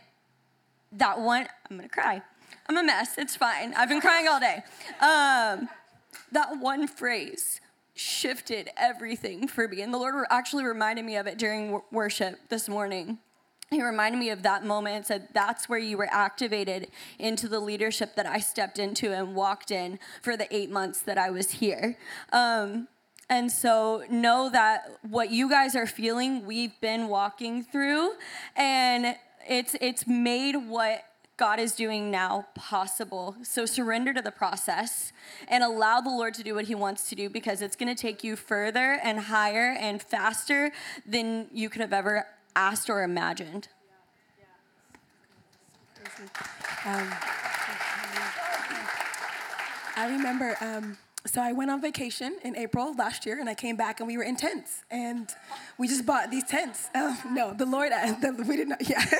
[0.90, 2.20] that one, I'm gonna cry
[2.66, 3.18] I'm a mess.
[3.18, 3.74] It's fine.
[3.74, 4.62] I've been crying all day.
[5.00, 5.68] Um,
[6.32, 7.60] that one phrase
[7.94, 9.82] shifted everything for me.
[9.82, 13.18] And the Lord actually reminded me of it during worship this morning.
[13.70, 17.60] He reminded me of that moment and said, That's where you were activated into the
[17.60, 21.50] leadership that I stepped into and walked in for the eight months that I was
[21.52, 21.96] here.
[22.32, 22.88] Um,
[23.30, 28.12] and so know that what you guys are feeling, we've been walking through,
[28.54, 29.16] and
[29.48, 31.04] it's it's made what
[31.36, 33.36] God is doing now possible.
[33.42, 35.12] So surrender to the process
[35.48, 38.00] and allow the Lord to do what He wants to do because it's going to
[38.00, 40.70] take you further and higher and faster
[41.04, 43.68] than you could have ever asked or imagined.
[46.86, 47.08] Um,
[49.96, 53.74] I remember, um, so I went on vacation in April last year, and I came
[53.76, 55.28] back, and we were in tents, and
[55.78, 56.90] we just bought these tents.
[56.94, 58.88] Um, no, the Lord, uh, the, we did not.
[58.88, 59.04] Yeah.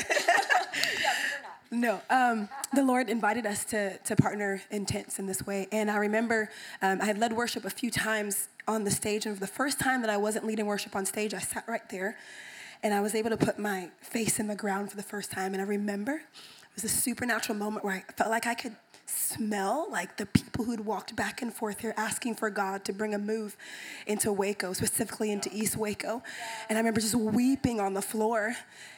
[1.75, 5.67] No, um, the Lord invited us to, to partner in tents in this way.
[5.73, 6.49] And I remember
[6.81, 9.27] um, I had led worship a few times on the stage.
[9.27, 11.87] And for the first time that I wasn't leading worship on stage, I sat right
[11.89, 12.17] there
[12.85, 15.53] and I was able to put my face in the ground for the first time.
[15.53, 19.89] And I remember it was a supernatural moment where I felt like I could smell
[19.91, 23.19] like the people who'd walked back and forth here asking for God to bring a
[23.19, 23.57] move
[24.07, 26.23] into Waco, specifically into East Waco.
[26.69, 28.55] And I remember just weeping on the floor.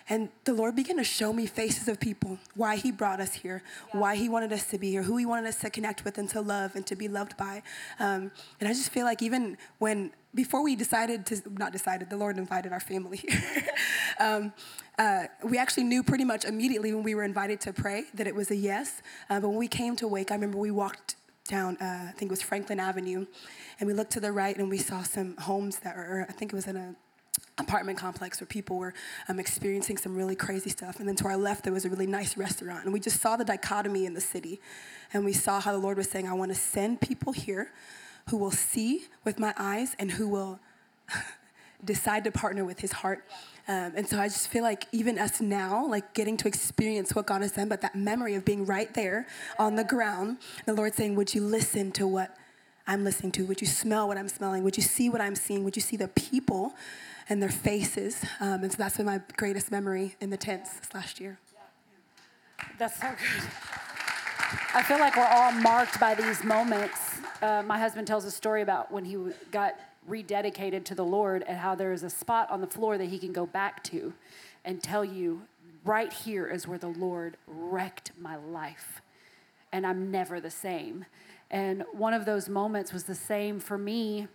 [0.09, 3.63] And the Lord began to show me faces of people, why He brought us here,
[3.93, 6.29] why He wanted us to be here, who He wanted us to connect with and
[6.31, 7.63] to love and to be loved by.
[7.99, 12.17] Um, and I just feel like even when before we decided to not decided the
[12.17, 13.41] lord invited our family here.
[14.19, 14.55] Um,
[14.99, 18.35] uh, we actually knew pretty much immediately when we were invited to pray that it
[18.35, 19.03] was a yes.
[19.29, 21.17] Uh, but when we came to Waco i remember we walked
[21.47, 23.27] down uh, i think it was franklin avenue
[23.79, 26.53] and we looked to the right and we saw some homes that were i think
[26.53, 26.95] it was in a
[27.59, 28.93] apartment complex where people were
[29.29, 30.99] um, experiencing some really crazy stuff.
[31.01, 32.85] And then to our left, there was a really nice restaurant.
[32.85, 34.61] And we just saw the dichotomy in the city.
[35.13, 37.73] And we saw how the Lord was saying, I want to send people here
[38.29, 40.59] who will see with my eyes and who will
[41.85, 43.25] decide to partner with his heart.
[43.69, 47.27] Um, and so I just feel like even us now, like getting to experience what
[47.27, 49.27] God has done, but that memory of being right there
[49.59, 52.37] on the ground, the Lord saying, Would you listen to what
[52.87, 53.47] I'm listening to?
[53.47, 54.63] Would you smell what I'm smelling?
[54.63, 55.65] Would you see what I'm seeing?
[55.65, 56.75] Would you see the people
[57.29, 58.25] and their faces?
[58.41, 61.39] Um, and so that's been my greatest memory in the tents this last year.
[62.79, 63.51] That's so good.
[64.75, 67.21] I feel like we're all marked by these moments.
[67.43, 69.17] Uh, my husband tells a story about when he
[69.51, 69.75] got
[70.09, 73.19] rededicated to the Lord and how there is a spot on the floor that he
[73.19, 74.13] can go back to
[74.65, 75.43] and tell you,
[75.85, 79.01] right here is where the Lord wrecked my life.
[79.73, 81.07] And I'm never the same.
[81.51, 84.29] And one of those moments was the same for me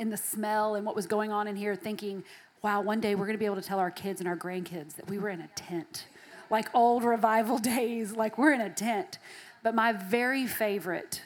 [0.00, 2.24] in the smell and what was going on in here, thinking,
[2.62, 4.96] wow, one day we're going to be able to tell our kids and our grandkids
[4.96, 6.06] that we were in a tent,
[6.48, 9.18] like old revival days, like we're in a tent.
[9.62, 11.22] But my very favorite,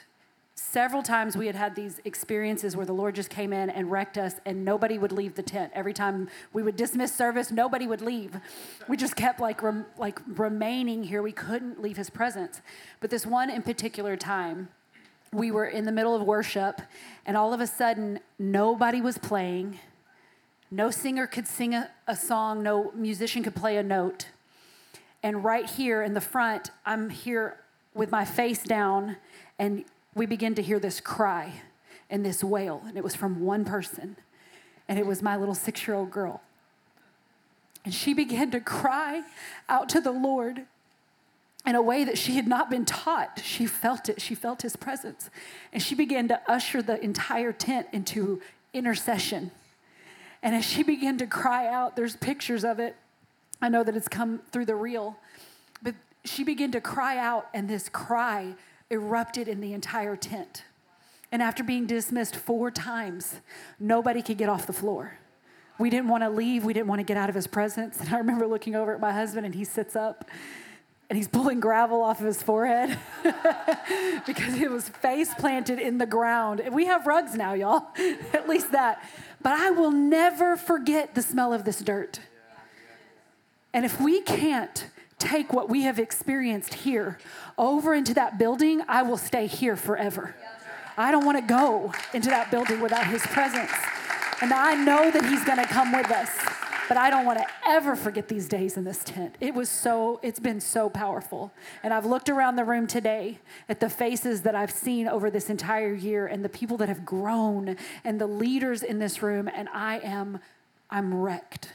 [0.55, 4.17] several times we had had these experiences where the Lord just came in and wrecked
[4.17, 5.71] us, and nobody would leave the tent.
[5.73, 8.37] Every time we would dismiss service, nobody would leave.
[8.89, 11.21] We just kept like rem- like remaining here.
[11.21, 12.61] We couldn't leave His presence.
[12.99, 14.67] But this one in particular time,
[15.35, 16.81] we were in the middle of worship,
[17.25, 19.79] and all of a sudden, nobody was playing.
[20.71, 24.27] No singer could sing a, a, song, no musician could play a note.
[25.21, 27.57] And right here in the front, I'm here
[27.93, 29.17] with my face down,
[29.59, 31.51] and we begin to hear this cry
[32.09, 32.81] and this wail.
[32.87, 34.17] And it was from one person,
[34.87, 36.41] and it was my little six year old girl.
[37.83, 39.23] And she began to cry
[39.69, 40.65] out to the Lord
[41.65, 43.41] in a way that she had not been taught.
[43.43, 45.29] She felt it, she felt his presence.
[45.73, 48.41] And she began to usher the entire tent into
[48.73, 49.51] intercession.
[50.43, 52.95] And as she began to cry out, there's pictures of it.
[53.61, 55.17] I know that it's come through the reel,
[55.81, 58.53] but she began to cry out, and this cry
[58.91, 60.63] erupted in the entire tent.
[61.31, 63.41] And after being dismissed four times,
[63.79, 65.17] nobody could get off the floor.
[65.79, 66.63] We didn't want to leave.
[66.63, 67.99] We didn't want to get out of his presence.
[68.01, 70.29] And I remember looking over at my husband, and he sits up
[71.09, 72.97] and he's pulling gravel off of his forehead
[74.25, 76.61] because he was face planted in the ground.
[76.71, 77.87] We have rugs now, y'all,
[78.33, 79.03] at least that.
[79.41, 82.19] But I will never forget the smell of this dirt.
[83.73, 84.87] And if we can't
[85.19, 87.19] take what we have experienced here
[87.57, 90.35] over into that building, I will stay here forever.
[90.97, 93.71] I don't want to go into that building without his presence.
[94.41, 96.54] And I know that he's going to come with us.
[96.87, 99.35] But I don't want to ever forget these days in this tent.
[99.39, 101.51] It was so, it's been so powerful.
[101.81, 105.49] And I've looked around the room today at the faces that I've seen over this
[105.49, 109.49] entire year and the people that have grown and the leaders in this room.
[109.53, 110.39] And I am,
[110.91, 111.69] I'm wrecked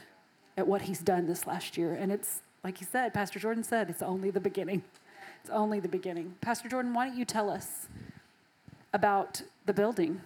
[0.55, 1.93] at what he's done this last year.
[1.93, 4.81] And it's, like he said, Pastor Jordan said, it's only the beginning.
[5.41, 6.35] It's only the beginning.
[6.39, 7.87] Pastor Jordan, why don't you tell us
[8.93, 10.21] about the building?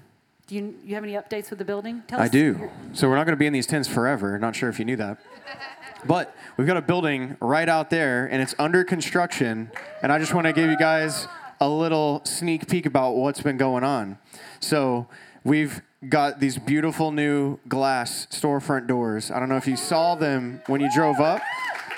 [0.48, 2.04] Do you, you have any updates with the building?
[2.08, 2.70] Tell I do.
[2.94, 4.38] So we're not going to be in these tents forever.
[4.38, 5.18] Not sure if you knew that.
[6.06, 9.72] But we've got a building right out there, and it's under construction.
[10.04, 11.28] And I just want to give you guys
[11.60, 14.20] a little sneak peek about what's been going on.
[14.60, 15.08] So
[15.44, 19.32] we've got these beautiful new glass storefront doors.
[19.32, 21.42] I don't know if you saw them when you drove up,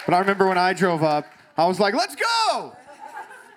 [0.06, 1.26] but I remember when I drove up,
[1.58, 2.78] I was like, let's go!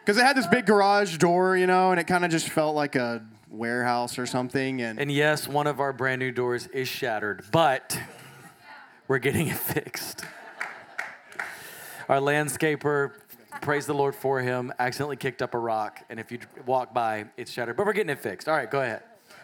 [0.01, 2.75] Because it had this big garage door, you know, and it kind of just felt
[2.75, 4.81] like a warehouse or something.
[4.81, 8.01] And, and yes, one of our brand new doors is shattered, but
[9.09, 10.25] we're getting it fixed.
[12.09, 13.13] Our landscaper,
[13.61, 16.01] praise the Lord for him, accidentally kicked up a rock.
[16.09, 17.77] And if you walk by, it's shattered.
[17.77, 18.49] But we're getting it fixed.
[18.49, 19.03] All right, go ahead.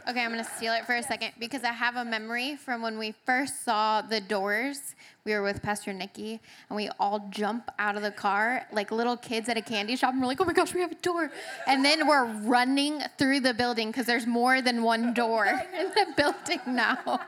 [0.09, 2.97] Okay, I'm gonna steal it for a second because I have a memory from when
[2.97, 4.95] we first saw the doors.
[5.25, 9.17] We were with Pastor Nikki and we all jump out of the car like little
[9.17, 11.33] kids at a candy shop and we're like, oh my gosh, we have a door.
[11.67, 15.47] And then we're running through the building because there's more than one door
[15.77, 17.19] in the building now.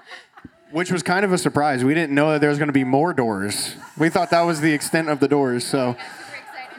[0.70, 1.82] Which was kind of a surprise.
[1.82, 3.74] We didn't know that there was going to be more doors.
[3.98, 5.66] We thought that was the extent of the doors.
[5.66, 5.96] So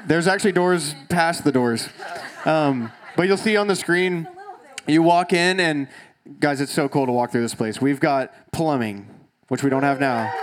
[0.08, 1.90] there's actually doors past the doors.
[2.46, 4.30] Um, but you'll see on the screen
[4.90, 5.88] you walk in, and
[6.40, 7.82] guys, it's so cool to walk through this place.
[7.82, 9.08] We've got plumbing,
[9.48, 10.34] which we don't have now.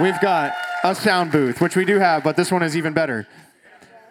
[0.00, 3.26] We've got a sound booth, which we do have, but this one is even better.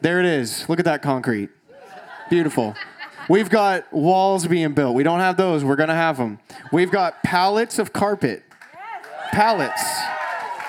[0.02, 0.68] There it is.
[0.70, 1.50] Look at that concrete.
[2.30, 2.76] Beautiful.
[3.30, 4.96] We've got walls being built.
[4.96, 5.64] We don't have those.
[5.64, 6.40] We're going to have them.
[6.72, 8.44] We've got pallets of carpet.
[9.32, 9.84] Pallets.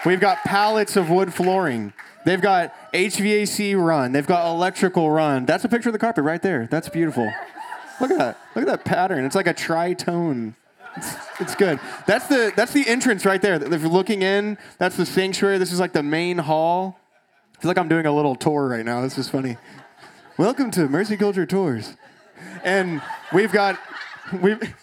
[0.04, 1.92] We've got pallets of wood flooring.
[2.24, 4.12] They've got HVAC run.
[4.12, 5.46] They've got electrical run.
[5.46, 6.68] That's a picture of the carpet right there.
[6.70, 7.32] That's beautiful.
[8.00, 8.38] Look at that.
[8.54, 9.24] Look at that pattern.
[9.24, 10.54] It's like a tritone.
[10.96, 11.80] It's, it's good.
[12.06, 13.54] That's the that's the entrance right there.
[13.54, 15.58] If you're looking in, that's the sanctuary.
[15.58, 16.98] This is like the main hall.
[17.56, 19.00] I feel like I'm doing a little tour right now.
[19.00, 19.56] This is funny.
[20.36, 21.96] Welcome to Mercy Culture Tours.
[22.64, 23.00] And
[23.32, 23.78] we've got
[24.40, 24.74] we've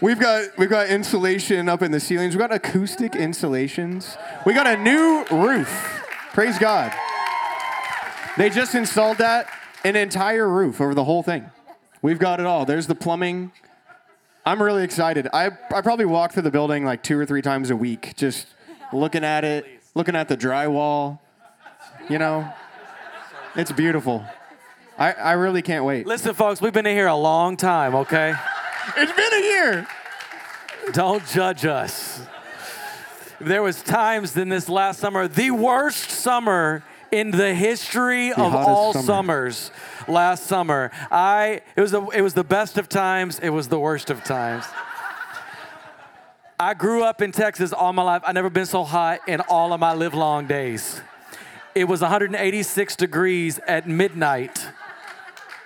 [0.00, 2.34] We've got we've got insulation up in the ceilings.
[2.34, 4.16] We've got acoustic insulations.
[4.44, 6.02] We got a new roof.
[6.32, 6.92] Praise God.
[8.36, 9.48] They just installed that
[9.84, 11.50] an entire roof over the whole thing.
[12.00, 12.64] We've got it all.
[12.64, 13.52] There's the plumbing.
[14.44, 15.28] I'm really excited.
[15.32, 18.46] I I probably walk through the building like two or three times a week, just
[18.92, 21.20] looking at it, looking at the drywall.
[22.08, 22.52] You know,
[23.54, 24.24] it's beautiful.
[24.98, 26.06] I, I really can't wait.
[26.06, 28.34] Listen, folks, we've been in here a long time, okay?
[28.96, 29.86] It's been a year.
[30.92, 32.26] Don't judge us.
[33.40, 38.94] There was times in this last summer, the worst summer in the history of all
[38.94, 39.04] summer.
[39.04, 39.70] summers
[40.08, 40.90] last summer.
[41.10, 44.24] I it was the it was the best of times, it was the worst of
[44.24, 44.64] times.
[46.58, 48.22] I grew up in Texas all my life.
[48.24, 51.00] I never been so hot in all of my live long days.
[51.74, 54.66] It was 186 degrees at midnight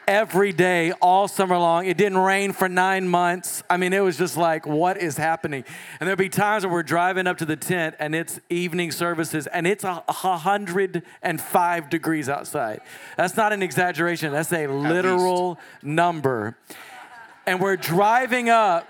[0.07, 1.87] every day, all summer long.
[1.87, 3.63] It didn't rain for nine months.
[3.69, 5.65] I mean, it was just like, what is happening?
[6.01, 9.47] And there'd be times when we're driving up to the tent and it's evening services
[9.49, 12.81] and it's a 105 degrees outside.
[13.17, 16.57] That's not an exaggeration, that's a literal number.
[17.47, 18.89] And we're driving up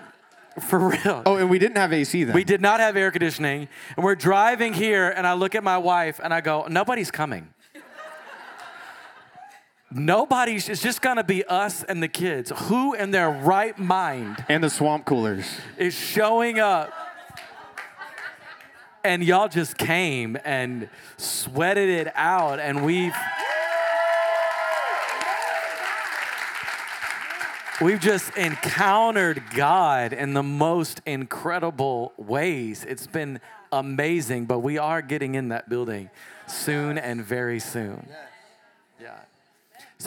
[0.61, 1.23] for real.
[1.25, 2.33] Oh, and we didn't have AC then.
[2.33, 3.67] We did not have air conditioning.
[3.95, 7.49] And we're driving here, and I look at my wife and I go, Nobody's coming.
[9.89, 12.51] Nobody's, it's just gonna be us and the kids.
[12.65, 15.45] Who in their right mind and the swamp coolers
[15.77, 16.91] is showing up?
[19.03, 23.15] And y'all just came and sweated it out, and we've.
[27.79, 32.83] We've just encountered God in the most incredible ways.
[32.83, 33.39] It's been
[33.71, 36.09] amazing, but we are getting in that building
[36.47, 38.07] soon and very soon.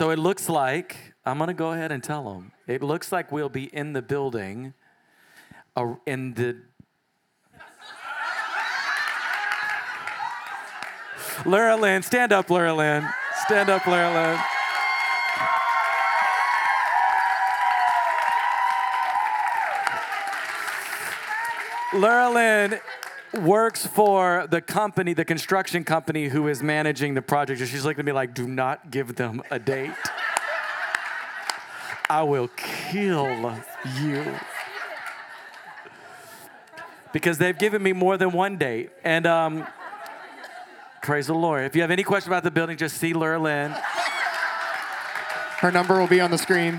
[0.00, 0.96] So it looks like,
[1.26, 2.52] I'm going to go ahead and tell them.
[2.66, 4.72] It looks like we'll be in the building
[6.06, 6.56] in the.
[11.44, 13.06] Lara Lynn, stand up, Lara Lynn.
[13.44, 14.38] Stand up, Lara
[21.92, 22.00] Lynn.
[22.00, 22.80] Lara Lynn
[23.34, 27.60] works for the company, the construction company who is managing the project.
[27.60, 29.92] And she's looking at me like, do not give them a date.
[32.08, 33.54] I will kill
[34.00, 34.34] you.
[37.12, 38.90] Because they've given me more than one date.
[39.04, 39.66] And um,
[41.02, 41.64] praise the Lord.
[41.64, 43.74] If you have any question about the building, just see Laura Lynn.
[45.58, 46.74] Her number will be on the screen.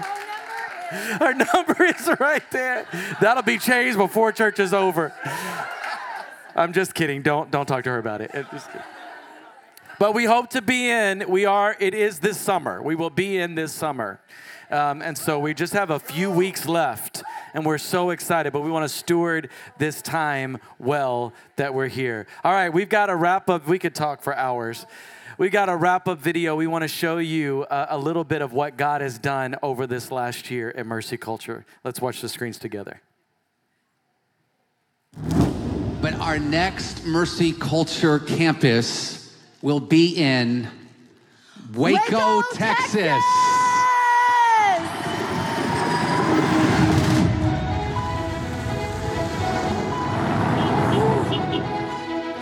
[0.89, 2.85] Her number is right there.
[3.21, 5.13] That'll be changed before church is over.
[6.55, 7.21] I'm just kidding.
[7.21, 8.31] Don't don't talk to her about it.
[9.99, 11.25] But we hope to be in.
[11.29, 11.75] We are.
[11.79, 12.81] It is this summer.
[12.81, 14.19] We will be in this summer,
[14.71, 17.23] um, and so we just have a few weeks left,
[17.53, 18.51] and we're so excited.
[18.51, 22.25] But we want to steward this time well that we're here.
[22.43, 23.67] All right, we've got a wrap up.
[23.67, 24.85] We could talk for hours.
[25.37, 26.55] We got a wrap up video.
[26.55, 29.87] We want to show you a, a little bit of what God has done over
[29.87, 31.65] this last year at Mercy Culture.
[31.83, 33.01] Let's watch the screens together.
[36.01, 40.67] But our next Mercy Culture campus will be in
[41.73, 43.23] Waco, Texas.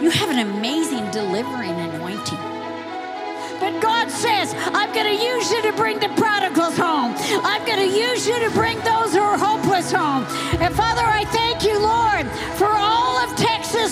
[0.01, 2.37] You have an amazing delivering anointing.
[3.59, 7.13] But God says, I'm going to use you to bring the prodigals home.
[7.43, 9.28] I'm going to use you to bring those who are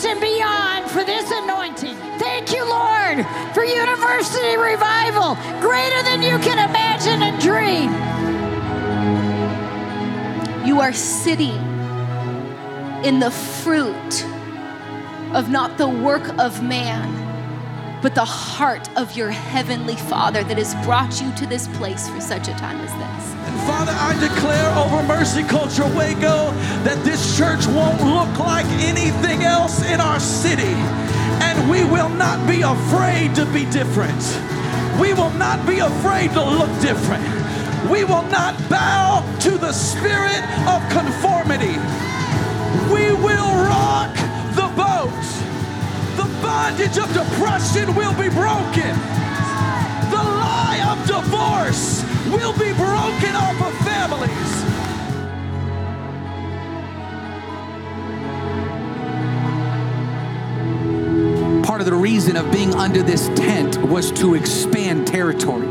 [0.07, 1.95] and beyond for this anointing.
[2.17, 7.91] Thank you, Lord, for university revival, greater than you can imagine and dream.
[10.65, 11.55] You are sitting
[13.03, 14.25] in the fruit
[15.33, 17.26] of not the work of man,
[18.01, 22.21] but the heart of your heavenly Father that has brought you to this place for
[22.21, 23.33] such a time as this.
[23.47, 26.51] And Father, I declare over Mercy Culture Waco
[26.83, 30.75] that this church won't look like anything else in our city.
[31.41, 34.21] And we will not be afraid to be different.
[34.99, 37.25] We will not be afraid to look different.
[37.89, 41.77] We will not bow to the spirit of conformity.
[42.91, 44.13] We will rock
[46.41, 48.93] bondage of depression will be broken.
[50.09, 54.65] The lie of divorce will be broken off of families.
[61.65, 65.67] Part of the reason of being under this tent was to expand territory.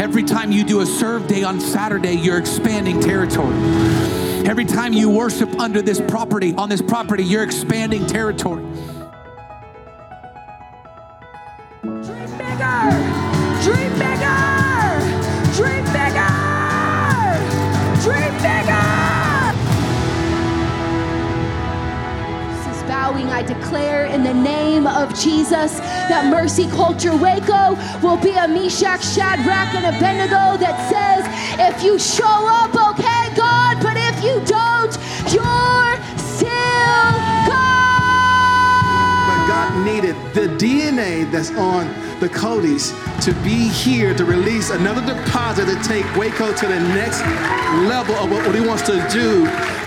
[0.00, 3.54] Every time you do a serve day on Saturday, you're expanding territory.
[4.44, 8.64] Every time you worship under this property, on this property, you're expanding territory.
[23.42, 29.02] I declare in the name of Jesus that Mercy Culture Waco will be a Meshach,
[29.02, 31.26] Shadrach, and Abednego that says,
[31.58, 34.94] if you show up, okay, God, but if you don't,
[35.34, 37.10] you're still
[37.50, 39.26] God.
[39.26, 41.88] But God needed the DNA that's on
[42.20, 47.22] the Codys to be here to release another deposit to take Waco to the next
[47.90, 49.81] level of what, what He wants to do.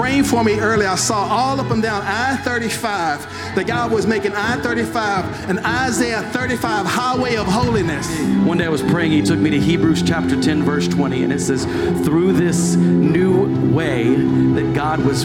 [0.00, 3.20] Praying for me earlier, I saw all up and down I 35
[3.54, 8.08] that God was making I 35 an Isaiah 35 highway of holiness.
[8.46, 11.30] One day I was praying, he took me to Hebrews chapter 10, verse 20, and
[11.30, 11.66] it says,
[12.02, 15.24] Through this new way that God was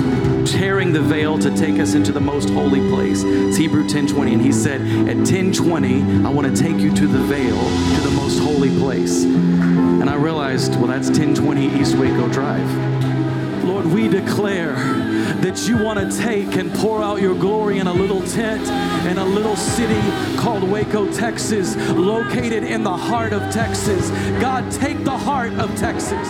[0.52, 3.24] tearing the veil to take us into the most holy place.
[3.24, 7.08] It's Hebrew 10 20, and he said, At 1020, I want to take you to
[7.08, 9.24] the veil, to the most holy place.
[9.24, 12.95] And I realized, well, that's 1020 East Waco Drive.
[13.66, 14.74] Lord, we declare
[15.42, 18.62] that you want to take and pour out your glory in a little tent
[19.08, 20.00] in a little city
[20.38, 24.10] called Waco, Texas, located in the heart of Texas.
[24.40, 26.28] God, take the heart of Texas.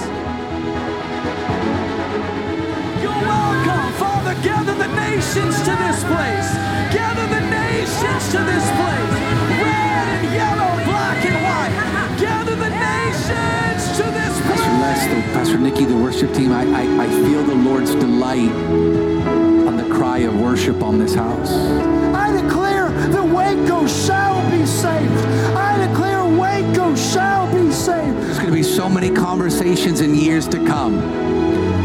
[3.01, 4.33] You're welcome, Father.
[4.41, 6.49] Gather the nations to this place.
[6.93, 9.34] Gather the nations to this place.
[14.85, 18.51] The, Pastor Nikki, the worship team, I, I, I feel the Lord's delight
[19.67, 21.51] on the cry of worship on this house.
[21.51, 25.11] I declare that Waco shall be saved.
[25.55, 28.17] I declare Waco shall be saved.
[28.17, 30.95] There's going to be so many conversations in years to come.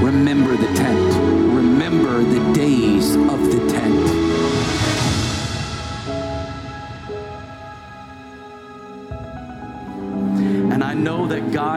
[0.05, 1.15] Remember the tent.
[1.55, 3.80] Remember the days of the tent.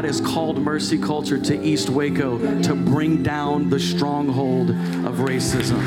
[0.03, 5.79] God has called Mercy Culture to East Waco to bring down the stronghold of racism.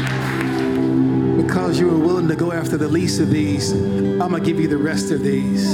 [1.37, 4.59] Because you were willing to go after the least of these, I'm going to give
[4.59, 5.67] you the rest of these.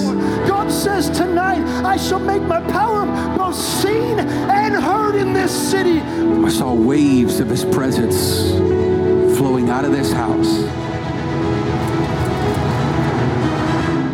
[0.48, 3.06] God says tonight, I shall make my power
[3.38, 6.00] both seen and heard in this city.
[6.00, 8.50] I saw waves of his presence
[9.38, 10.81] flowing out of this house.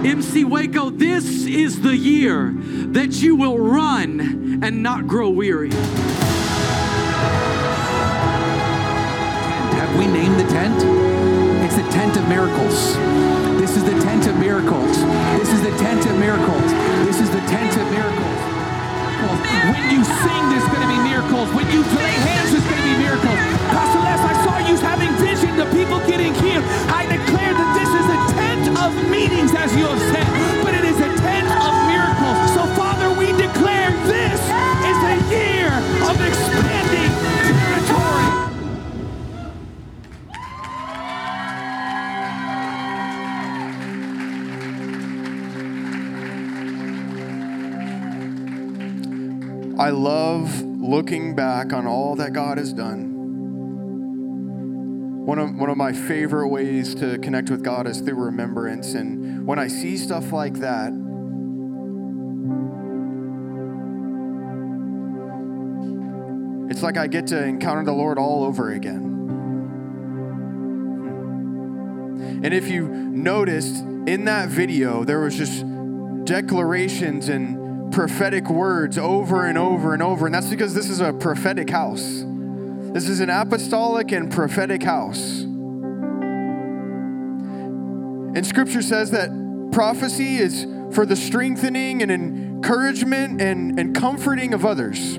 [0.09, 2.57] MC Waco, this is the year
[2.97, 5.69] that you will run and not grow weary.
[9.77, 10.81] Have we named the tent?
[11.61, 12.97] It's the tent of miracles.
[13.61, 14.97] This is the tent of miracles.
[15.37, 16.73] This is the tent of miracles.
[17.05, 18.41] This is the tent of miracles.
[19.69, 21.53] When you sing, there's going to be miracles.
[21.53, 23.37] When you lay hands, there's going to be miracles.
[23.77, 26.65] Pastor Les, I saw you having vision of people getting healed.
[26.89, 27.68] I declare that
[29.11, 30.27] meetings, as you have said,
[30.63, 32.55] but it is a tent of miracles.
[32.55, 35.73] So, Father, we declare this is a year
[36.09, 37.13] of expanding
[37.49, 38.29] territory.
[49.79, 53.08] I love looking back on all that God has done.
[55.29, 58.95] One of, one of my favorite ways to connect with God is through remembrance.
[58.95, 60.89] And when I see stuff like that,
[66.71, 69.03] it's like I get to encounter the Lord all over again.
[72.43, 75.63] And if you noticed in that video, there was just
[76.25, 80.25] declarations and prophetic words over and over and over.
[80.25, 82.25] And that's because this is a prophetic house.
[82.93, 85.43] This is an apostolic and prophetic house.
[88.35, 89.31] And scripture says that
[89.73, 95.17] prophecy is for the strengthening and encouragement and, and comforting of others.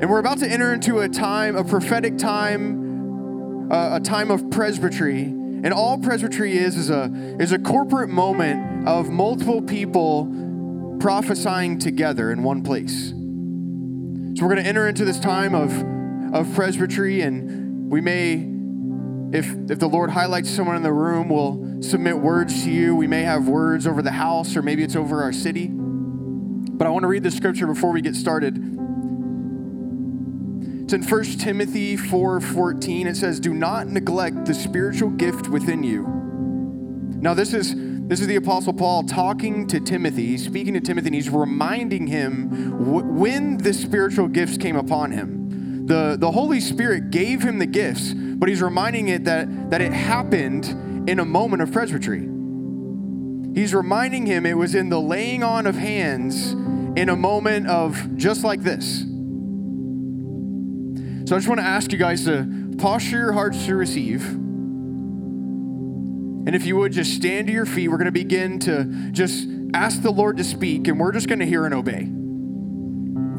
[0.00, 4.50] And we're about to enter into a time, a prophetic time, uh, a time of
[4.50, 5.22] presbytery.
[5.22, 7.04] And all presbytery is is a
[7.38, 13.14] is a corporate moment of multiple people prophesying together in one place.
[14.34, 15.70] So we're going to enter into this time of
[16.34, 18.48] of presbytery, and we may,
[19.38, 22.96] if if the Lord highlights someone in the room, we'll submit words to you.
[22.96, 25.68] We may have words over the house, or maybe it's over our city.
[25.70, 28.56] But I want to read the scripture before we get started.
[30.84, 33.06] It's in 1 Timothy 4:14.
[33.06, 36.06] It says, "Do not neglect the spiritual gift within you."
[37.20, 37.74] Now this is
[38.08, 40.26] This is the Apostle Paul talking to Timothy.
[40.26, 45.12] He's speaking to Timothy and he's reminding him w- when the spiritual gifts came upon
[45.12, 45.86] him.
[45.86, 49.92] The, the Holy Spirit gave him the gifts, but he's reminding it that, that it
[49.92, 52.28] happened in a moment of presbytery.
[53.54, 58.16] He's reminding him it was in the laying on of hands in a moment of
[58.16, 59.00] just like this.
[61.28, 64.41] So I just want to ask you guys to posture your hearts to receive.
[66.44, 69.46] And if you would just stand to your feet, we're going to begin to just
[69.74, 72.08] ask the Lord to speak, and we're just going to hear and obey.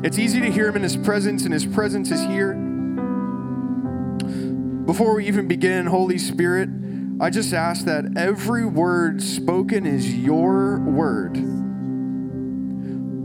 [0.07, 2.53] It's easy to hear Him in His presence, and His presence is here.
[4.85, 6.69] Before we even begin, Holy Spirit,
[7.19, 11.37] I just ask that every word spoken is your word.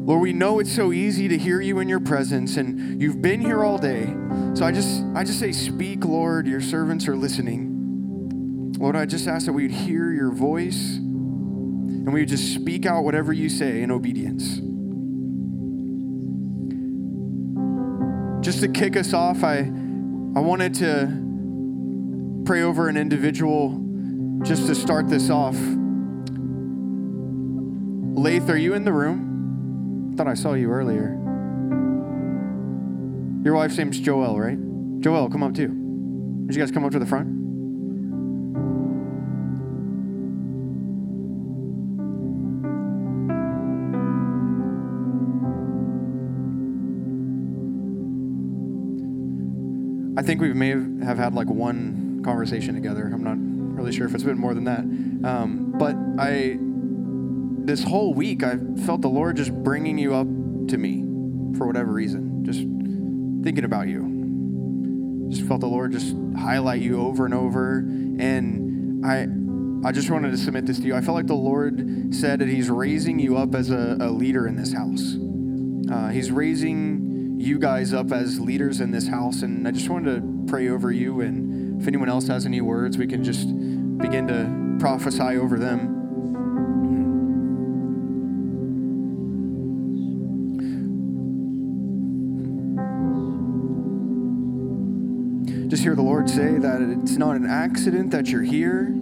[0.07, 3.41] Lord, we know it's so easy to hear you in your presence, and you've been
[3.41, 4.07] here all day.
[4.55, 6.47] So I just, I just say, speak, Lord.
[6.47, 7.78] Your servants are listening.
[8.79, 12.87] Lord, I just ask that we would hear your voice and we would just speak
[12.87, 14.61] out whatever you say in obedience.
[18.45, 23.85] Just to kick us off, I, I wanted to pray over an individual
[24.45, 25.57] just to start this off.
[28.17, 30.13] Lath, are you in the room?
[30.13, 31.15] I thought I saw you earlier.
[33.45, 34.59] Your wife's name's Joelle, right?
[35.01, 35.69] Joelle, come up too.
[36.47, 37.38] Would you guys come up to the front?
[50.19, 50.71] I think we may
[51.05, 53.09] have had like one conversation together.
[53.15, 53.37] I'm not
[53.81, 54.81] really sure if it's been more than that.
[54.81, 56.59] Um, but I,
[57.65, 60.27] this whole week, I felt the Lord just bringing you up
[60.71, 61.05] to me
[61.57, 62.59] for whatever reason, just
[63.45, 65.29] thinking about you.
[65.31, 67.79] Just felt the Lord just highlight you over and over.
[67.79, 70.97] And I, I just wanted to submit this to you.
[70.97, 74.49] I felt like the Lord said that He's raising you up as a, a leader
[74.49, 75.15] in this house.
[75.91, 76.98] Uh, he's raising
[77.39, 80.91] you guys up as leaders in this house, and I just wanted to pray over
[80.91, 81.21] you.
[81.21, 83.47] And if anyone else has any words, we can just
[83.99, 85.95] begin to prophesy over them.
[95.69, 98.98] Just hear the Lord say that it's not an accident that you're here.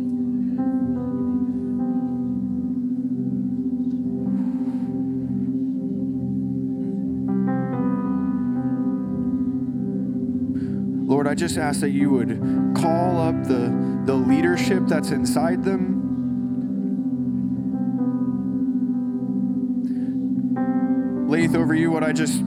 [11.36, 12.40] Just ask that you would
[12.74, 16.04] call up the, the leadership that's inside them.
[21.28, 22.40] Lath over you, what I just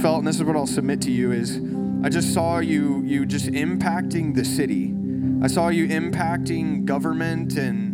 [0.00, 1.60] felt, and this is what I'll submit to you, is
[2.04, 4.94] I just saw you you just impacting the city.
[5.42, 7.87] I saw you impacting government and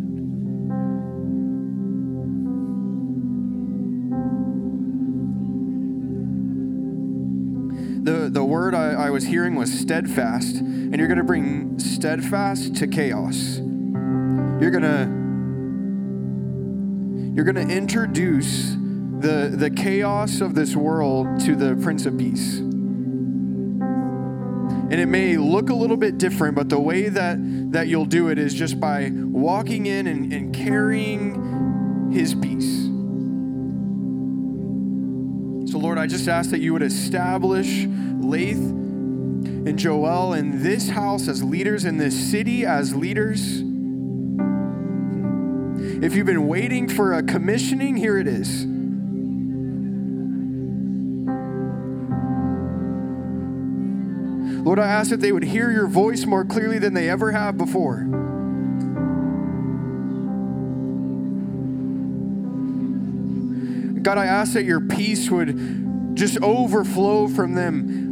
[8.45, 13.57] word I, I was hearing was steadfast, and you're going to bring steadfast to chaos.
[13.57, 15.25] You're going to
[17.35, 18.71] you're going to introduce
[19.19, 22.59] the, the chaos of this world to the Prince of Peace.
[24.85, 27.37] And it may look a little bit different, but the way that,
[27.71, 32.83] that you'll do it is just by walking in and, and carrying his peace.
[35.71, 37.85] So, Lord, I just ask that you would establish
[38.25, 43.61] Lath and Joelle in this house as leaders, in this city as leaders.
[46.03, 48.65] If you've been waiting for a commissioning, here it is.
[54.65, 57.57] Lord, I ask that they would hear your voice more clearly than they ever have
[57.57, 58.03] before.
[64.01, 68.04] God, I ask that your peace would just overflow from them.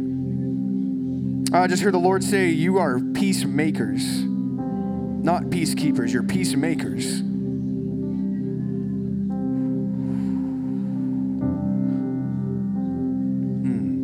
[1.54, 7.20] I just hear the Lord say, You are peacemakers, not peacekeepers, you're peacemakers.
[13.60, 14.00] Hmm.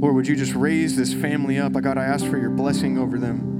[0.00, 1.76] Lord, would you just raise this family up?
[1.76, 3.53] I God, I ask for your blessing over them.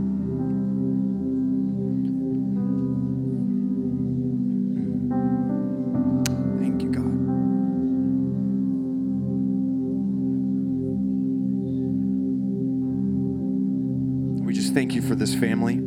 [15.44, 15.78] Family.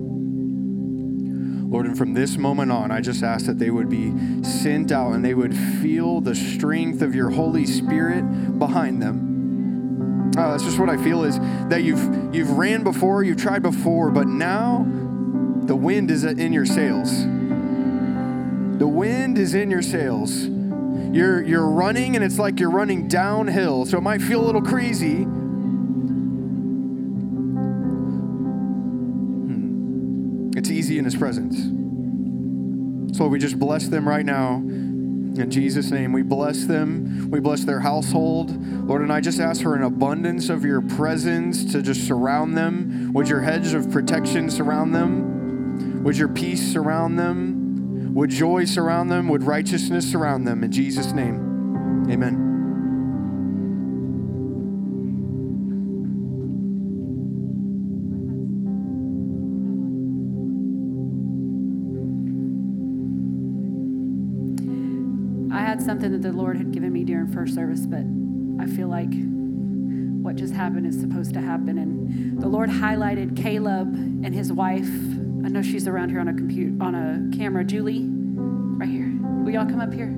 [1.70, 5.14] Lord, and from this moment on, I just ask that they would be sent out
[5.14, 8.22] and they would feel the strength of your Holy Spirit
[8.60, 10.32] behind them.
[10.38, 11.40] Uh, that's just what I feel is
[11.70, 14.86] that you've you've ran before, you've tried before, but now
[15.64, 17.12] the wind is in your sails.
[18.80, 20.46] The wind is in your sails.
[21.12, 23.86] You're, you're running, and it's like you're running downhill.
[23.86, 25.27] So it might feel a little crazy.
[30.98, 31.58] In His presence.
[33.18, 34.56] So we just bless them right now.
[34.56, 37.30] In Jesus' name, we bless them.
[37.30, 38.52] We bless their household.
[38.88, 43.12] Lord, and I just ask for an abundance of your presence to just surround them.
[43.14, 46.04] Would your hedge of protection surround them?
[46.04, 48.14] Would your peace surround them?
[48.16, 49.28] Would joy surround them?
[49.30, 50.64] Would righteousness surround them?
[50.64, 52.47] In Jesus' name, amen.
[65.88, 68.04] Something that the Lord had given me during first service, but
[68.62, 69.08] I feel like
[70.22, 71.78] what just happened is supposed to happen.
[71.78, 74.90] And the Lord highlighted Caleb and his wife.
[75.46, 77.64] I know she's around here on a compute on a camera.
[77.64, 79.10] Julie, right here.
[79.46, 80.14] Will y'all come up here?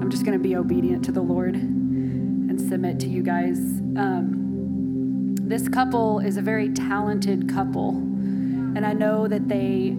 [0.00, 3.58] I'm just going to be obedient to the Lord and submit to you guys.
[3.96, 9.96] Um, this couple is a very talented couple, and I know that they.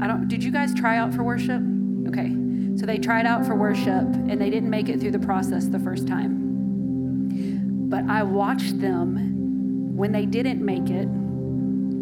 [0.00, 0.28] I don't.
[0.28, 1.62] Did you guys try out for worship?
[2.08, 2.34] Okay,
[2.76, 5.78] so they tried out for worship and they didn't make it through the process the
[5.78, 7.88] first time.
[7.90, 11.08] But I watched them when they didn't make it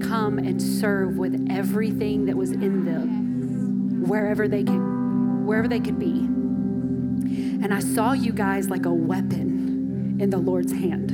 [0.06, 5.98] come and serve with everything that was in them, wherever they could, wherever they could
[5.98, 6.26] be.
[7.64, 11.10] And I saw you guys like a weapon in the Lord's hand.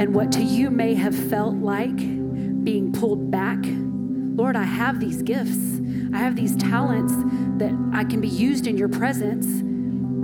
[0.00, 1.96] And what to you may have felt like
[2.64, 3.58] being pulled back,
[4.38, 5.80] Lord, I have these gifts.
[6.14, 7.12] I have these talents
[7.58, 9.46] that I can be used in your presence.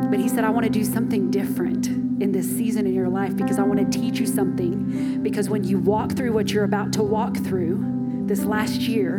[0.08, 1.88] But He said, I want to do something different
[2.22, 5.20] in this season in your life because I want to teach you something.
[5.20, 9.18] Because when you walk through what you're about to walk through this last year,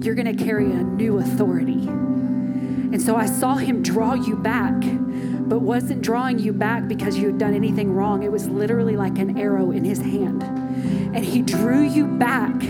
[0.00, 1.88] you're going to carry a new authority.
[1.88, 7.26] And so I saw him draw you back, but wasn't drawing you back because you
[7.26, 8.22] had done anything wrong.
[8.22, 10.44] It was literally like an arrow in his hand.
[10.44, 12.62] And he drew you back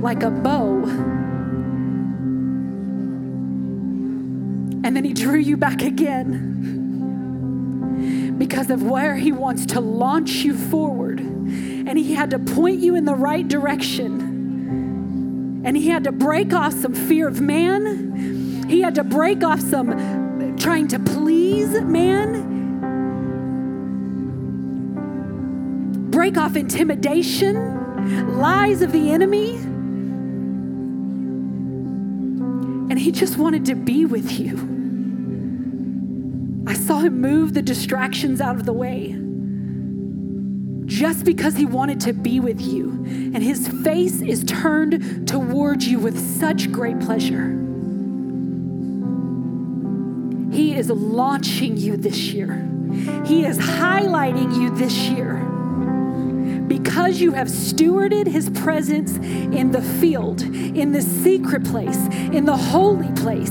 [0.00, 0.84] like a bow.
[4.82, 6.56] And then he drew you back again
[8.38, 11.20] because of where he wants to launch you forward.
[11.20, 14.28] And he had to point you in the right direction.
[15.64, 18.64] And he had to break off some fear of man.
[18.68, 22.48] He had to break off some trying to please man.
[26.10, 29.69] Break off intimidation, lies of the enemy.
[33.00, 34.56] He just wanted to be with you.
[36.66, 39.16] I saw him move the distractions out of the way
[40.84, 42.90] just because he wanted to be with you.
[43.06, 47.56] And his face is turned towards you with such great pleasure.
[50.52, 52.68] He is launching you this year,
[53.24, 55.49] he is highlighting you this year.
[56.70, 61.96] Because you have stewarded his presence in the field, in the secret place,
[62.30, 63.50] in the holy place,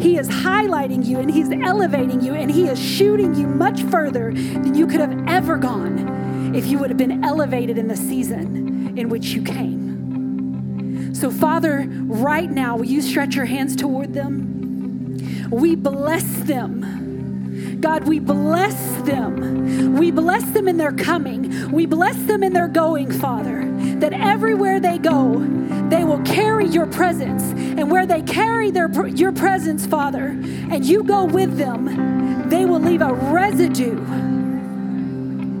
[0.00, 4.32] he is highlighting you and he's elevating you and he is shooting you much further
[4.32, 8.96] than you could have ever gone if you would have been elevated in the season
[8.96, 11.12] in which you came.
[11.12, 15.50] So, Father, right now, will you stretch your hands toward them?
[15.50, 17.80] We bless them.
[17.80, 19.96] God, we bless them.
[19.96, 21.33] We bless them in their coming.
[21.74, 23.68] We bless them in their going, Father,
[23.98, 25.40] that everywhere they go,
[25.88, 27.42] they will carry your presence.
[27.42, 32.78] And where they carry their, your presence, Father, and you go with them, they will
[32.78, 34.00] leave a residue.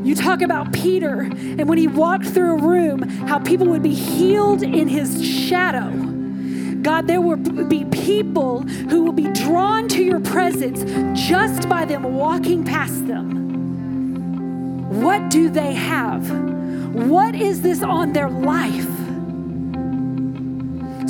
[0.04, 3.94] You talk about Peter, and when he walked through a room, how people would be
[3.94, 5.90] healed in his shadow.
[6.80, 10.84] God, there will be people who will be drawn to your presence
[11.28, 13.43] just by them walking past them.
[15.02, 16.30] What do they have?
[16.94, 18.88] What is this on their life?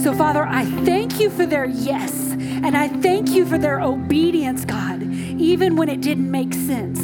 [0.01, 4.65] So, Father, I thank you for their yes, and I thank you for their obedience,
[4.65, 7.01] God, even when it didn't make sense.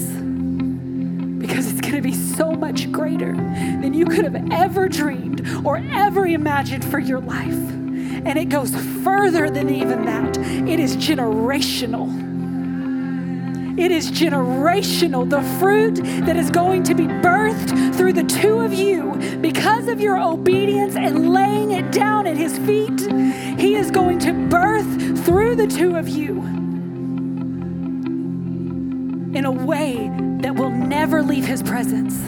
[1.39, 5.76] Because it's going to be so much greater than you could have ever dreamed or
[5.76, 7.53] ever imagined for your life.
[7.53, 8.74] And it goes
[9.05, 10.39] further than even that.
[10.39, 12.30] It is generational.
[13.81, 15.28] It is generational.
[15.28, 15.95] The fruit
[16.26, 20.97] that is going to be birthed through the two of you because of your obedience
[20.97, 23.01] and laying it down at his feet.
[23.59, 26.43] He is going to birth through the two of you
[29.33, 30.11] in a way
[30.43, 32.20] that will never leave his presence.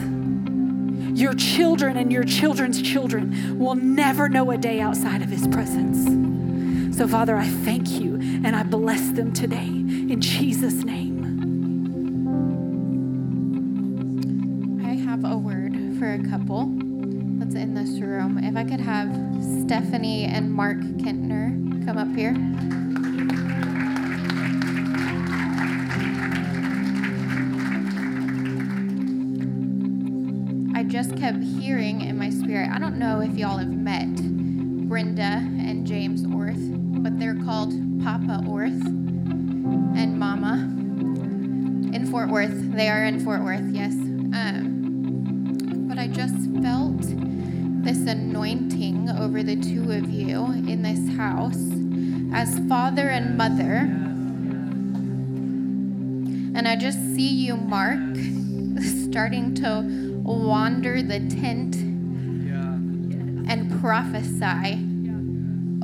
[1.15, 6.97] your children and your children's children will never know a day outside of His presence.
[6.97, 11.12] So, Father, I thank you and I bless them today in Jesus' name.
[16.13, 16.65] A couple
[17.39, 18.37] that's in this room.
[18.37, 19.09] If I could have
[19.65, 22.35] Stephanie and Mark Kentner come up here.
[30.77, 32.69] I just kept hearing in my spirit.
[32.69, 34.15] I don't know if y'all have met
[34.87, 37.71] Brenda and James Orth, but they're called
[38.03, 38.85] Papa Orth
[39.97, 40.53] and Mama
[41.95, 42.71] in Fort Worth.
[42.75, 43.93] They are in Fort Worth, yes.
[43.93, 44.72] Um,
[45.93, 47.03] but I just felt
[47.83, 51.69] this anointing over the two of you in this house
[52.33, 53.87] as father and mother.
[56.57, 57.99] And I just see you, Mark,
[59.03, 59.83] starting to
[60.23, 61.75] wander the tent
[63.47, 64.83] and prophesy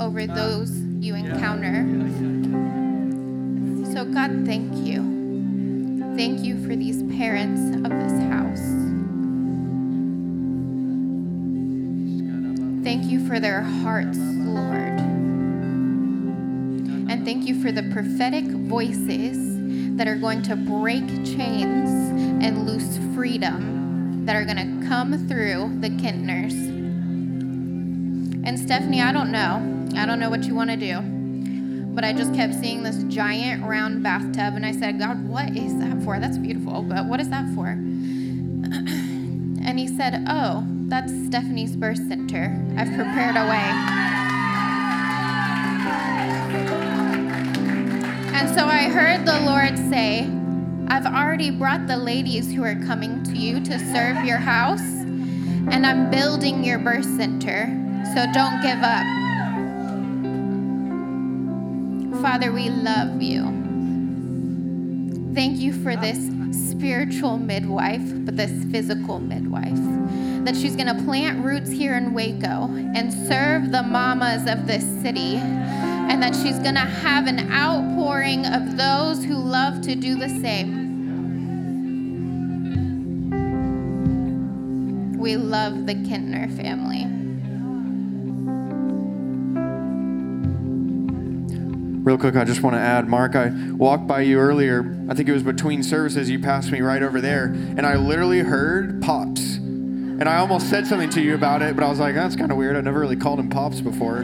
[0.04, 1.86] over uh, those you encounter.
[3.94, 6.16] So, God, thank you.
[6.16, 8.79] Thank you for these parents of this house.
[12.84, 15.00] Thank you for their hearts, Lord.
[17.10, 19.38] And thank you for the prophetic voices
[19.98, 21.90] that are going to break chains
[22.44, 26.54] and loose freedom that are going to come through the Kintners.
[28.46, 30.00] And Stephanie, I don't know.
[30.00, 31.02] I don't know what you want to do.
[31.94, 35.78] But I just kept seeing this giant round bathtub, and I said, God, what is
[35.80, 36.18] that for?
[36.18, 37.68] That's beautiful, but what is that for?
[37.68, 42.60] and he said, Oh, that's Stephanie's birth center.
[42.76, 43.70] I've prepared a way.
[48.36, 50.28] And so I heard the Lord say,
[50.88, 55.86] I've already brought the ladies who are coming to you to serve your house, and
[55.86, 57.68] I'm building your birth center,
[58.16, 59.06] so don't give up.
[62.24, 63.44] Father, we love you.
[65.36, 66.18] Thank you for this
[66.72, 69.78] spiritual midwife, but this physical midwife.
[70.50, 74.82] That she's going to plant roots here in Waco and serve the mamas of this
[75.04, 80.16] city and that she's going to have an outpouring of those who love to do
[80.16, 80.90] the same.
[85.20, 87.06] We love the Kintner family.
[92.04, 94.98] Real quick, I just want to add, Mark, I walked by you earlier.
[95.08, 96.28] I think it was between services.
[96.28, 99.49] You passed me right over there, and I literally heard Pops.
[100.20, 102.52] And I almost said something to you about it, but I was like, that's kind
[102.52, 102.76] of weird.
[102.76, 104.18] I never really called him Pops before.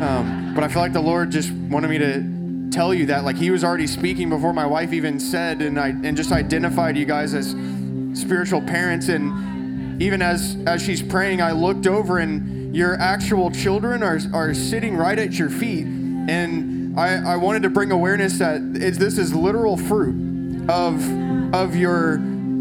[0.00, 3.24] Um, but I feel like the Lord just wanted me to tell you that.
[3.24, 6.96] Like, He was already speaking before my wife even said, and, I, and just identified
[6.96, 7.48] you guys as
[8.14, 9.08] spiritual parents.
[9.08, 14.54] And even as, as she's praying, I looked over, and your actual children are, are
[14.54, 15.84] sitting right at your feet.
[15.84, 21.74] And I, I wanted to bring awareness that it's, this is literal fruit of, of
[21.74, 22.20] your,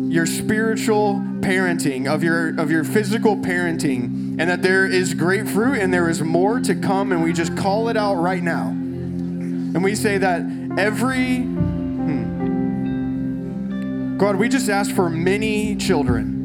[0.09, 5.77] your spiritual parenting, of your, of your physical parenting, and that there is great fruit
[5.77, 8.69] and there is more to come, and we just call it out right now.
[8.69, 10.41] And we say that
[10.79, 12.27] every, hmm,
[14.17, 16.37] God, we just ask for many children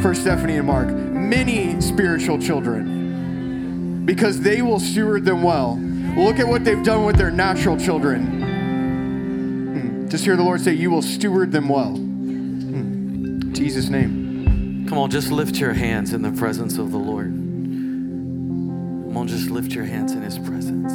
[0.00, 5.76] for Stephanie and Mark, many spiritual children, because they will steward them well.
[6.16, 8.26] Look at what they've done with their natural children.
[9.74, 10.08] Hmm.
[10.08, 12.07] Just hear the Lord say, You will steward them well.
[13.52, 14.86] Jesus' name.
[14.88, 17.26] Come on, just lift your hands in the presence of the Lord.
[17.26, 20.92] Come on, just lift your hands in His presence.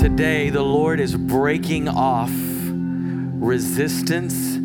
[0.00, 2.32] Today, the Lord is breaking off
[3.40, 4.56] resistance,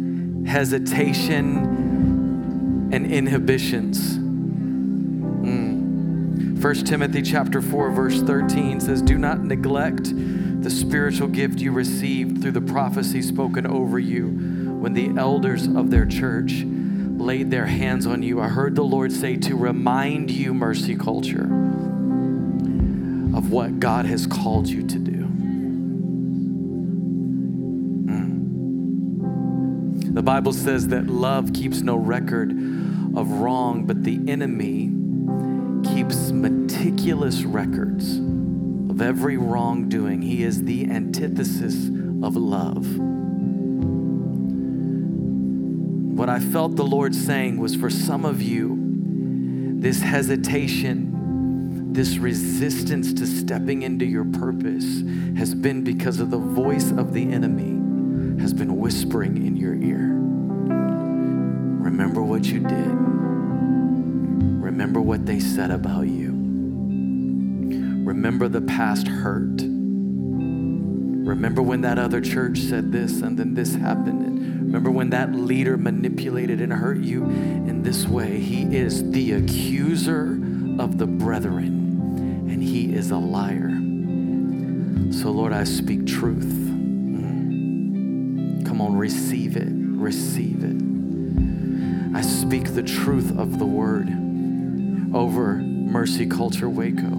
[0.50, 4.23] hesitation, and inhibitions.
[6.64, 6.76] Mm.
[6.78, 10.14] 1 Timothy chapter 4 verse 13 says, "Do not neglect
[10.62, 14.28] the spiritual gift you received through the prophecy spoken over you
[14.80, 16.66] when the elders of their church
[17.18, 21.50] laid their hands on you." I heard the Lord say to remind you, Mercy Culture,
[23.34, 25.14] of what God has called you to do.
[30.14, 32.52] The Bible says that love keeps no record
[33.16, 34.92] of wrong, but the enemy
[36.04, 40.22] keeps meticulous records of every wrongdoing.
[40.22, 41.88] He is the antithesis
[42.22, 42.86] of love.
[46.18, 53.14] What I felt the Lord saying was for some of you, this hesitation, this resistance
[53.14, 55.04] to stepping into your purpose
[55.38, 60.10] has been because of the voice of the enemy has been whispering in your ear.
[61.82, 63.23] Remember what you did.
[64.64, 66.32] Remember what they said about you.
[68.06, 69.62] Remember the past hurt.
[69.62, 74.26] Remember when that other church said this and then this happened.
[74.26, 78.40] And remember when that leader manipulated and hurt you in this way.
[78.40, 80.40] He is the accuser
[80.80, 83.70] of the brethren, and he is a liar.
[85.14, 86.52] So, Lord, I speak truth.
[88.66, 89.70] Come on, receive it.
[89.72, 92.16] Receive it.
[92.16, 94.10] I speak the truth of the word
[95.14, 97.10] over Mercy Culture Waco.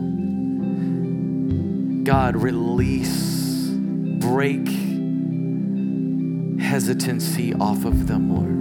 [2.05, 4.67] God, release, break
[6.61, 8.55] hesitancy off of them, Lord.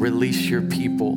[0.00, 1.14] Release your people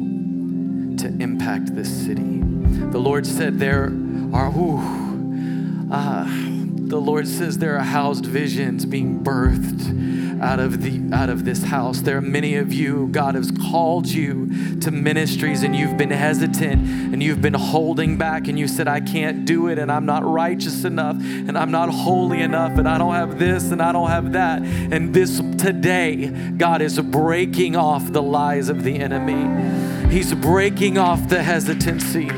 [0.98, 2.40] to impact this city.
[2.42, 3.86] The Lord said there
[4.34, 11.00] are, ooh, uh, the Lord says there are housed visions being birthed out of the
[11.14, 12.02] out of this house.
[12.02, 16.88] There are many of you, God has called you to ministries and you've been hesitant
[17.14, 20.24] and you've been holding back and you said, I can't do it and I'm not
[20.24, 24.10] righteous enough and I'm not holy enough and I don't have this and I don't
[24.10, 24.62] have that.
[24.62, 26.28] And this today,
[26.58, 30.10] God is breaking off the lies of the enemy.
[30.10, 32.30] He's breaking off the hesitancy.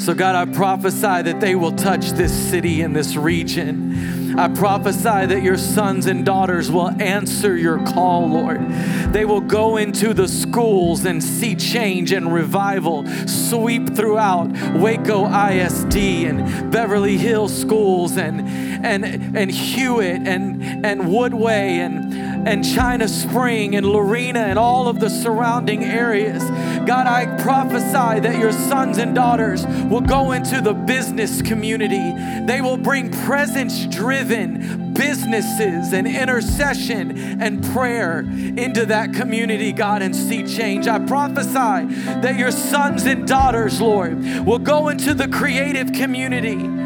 [0.00, 3.89] So, God, I prophesy that they will touch this city and this region.
[4.36, 8.60] I prophesy that your sons and daughters will answer your call, Lord.
[9.12, 15.96] They will go into the schools and see change and revival sweep throughout Waco ISD
[15.96, 18.40] and Beverly Hills schools and,
[18.84, 19.04] and,
[19.36, 25.10] and Hewitt and, and Woodway and, and China Spring and Lorena and all of the
[25.10, 26.42] surrounding areas.
[26.86, 32.12] God, I prophesy that your sons and daughters will go into the business community.
[32.46, 40.14] They will bring presence driven businesses and intercession and prayer into that community, God, and
[40.14, 40.86] see change.
[40.86, 46.79] I prophesy that your sons and daughters, Lord, will go into the creative community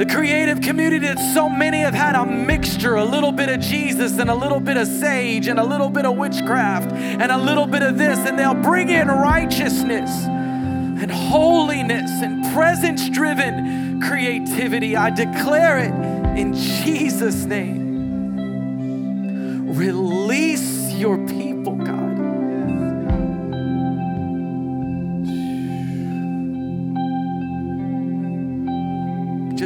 [0.00, 4.18] the creative community that so many have had a mixture a little bit of Jesus
[4.18, 7.66] and a little bit of sage and a little bit of witchcraft and a little
[7.66, 14.96] bit of this, and they'll bring in righteousness and holiness and presence driven creativity.
[14.96, 15.92] I declare it
[16.38, 17.90] in Jesus' name.
[19.74, 21.99] Release your people, God.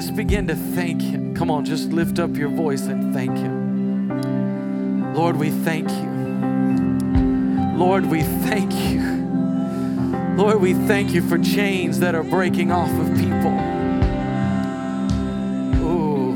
[0.05, 1.35] Just begin to thank Him.
[1.35, 5.15] Come on, just lift up your voice and thank Him.
[5.15, 6.11] Lord, we thank you.
[7.79, 9.01] Lord, we thank you.
[10.37, 13.59] Lord, we thank you for chains that are breaking off of people.
[15.81, 16.35] Ooh.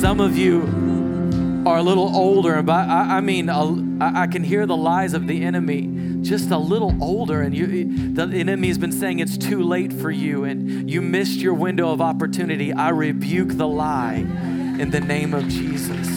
[0.00, 0.62] Some of you
[1.64, 5.44] are a little older, but I, I mean, I can hear the lies of the
[5.44, 5.91] enemy
[6.32, 10.10] just a little older and you the enemy has been saying it's too late for
[10.10, 14.14] you and you missed your window of opportunity i rebuke the lie
[14.78, 16.08] in the name of jesus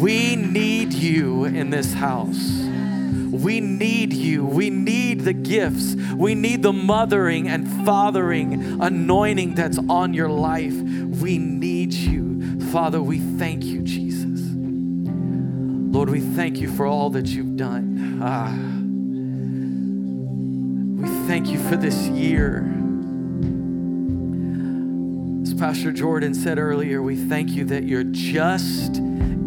[0.00, 2.60] we need you in this house
[3.32, 4.44] we need you.
[4.44, 5.94] We need the gifts.
[6.16, 10.74] We need the mothering and fathering anointing that's on your life.
[10.74, 12.60] We need you.
[12.70, 13.79] Father, we thank you.
[16.00, 18.20] Lord, we thank you for all that you've done.
[18.22, 18.56] Ah.
[20.98, 22.60] We thank you for this year.
[25.42, 28.94] As Pastor Jordan said earlier, we thank you that you're just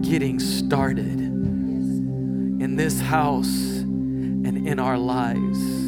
[0.02, 5.83] getting started in this house and in our lives.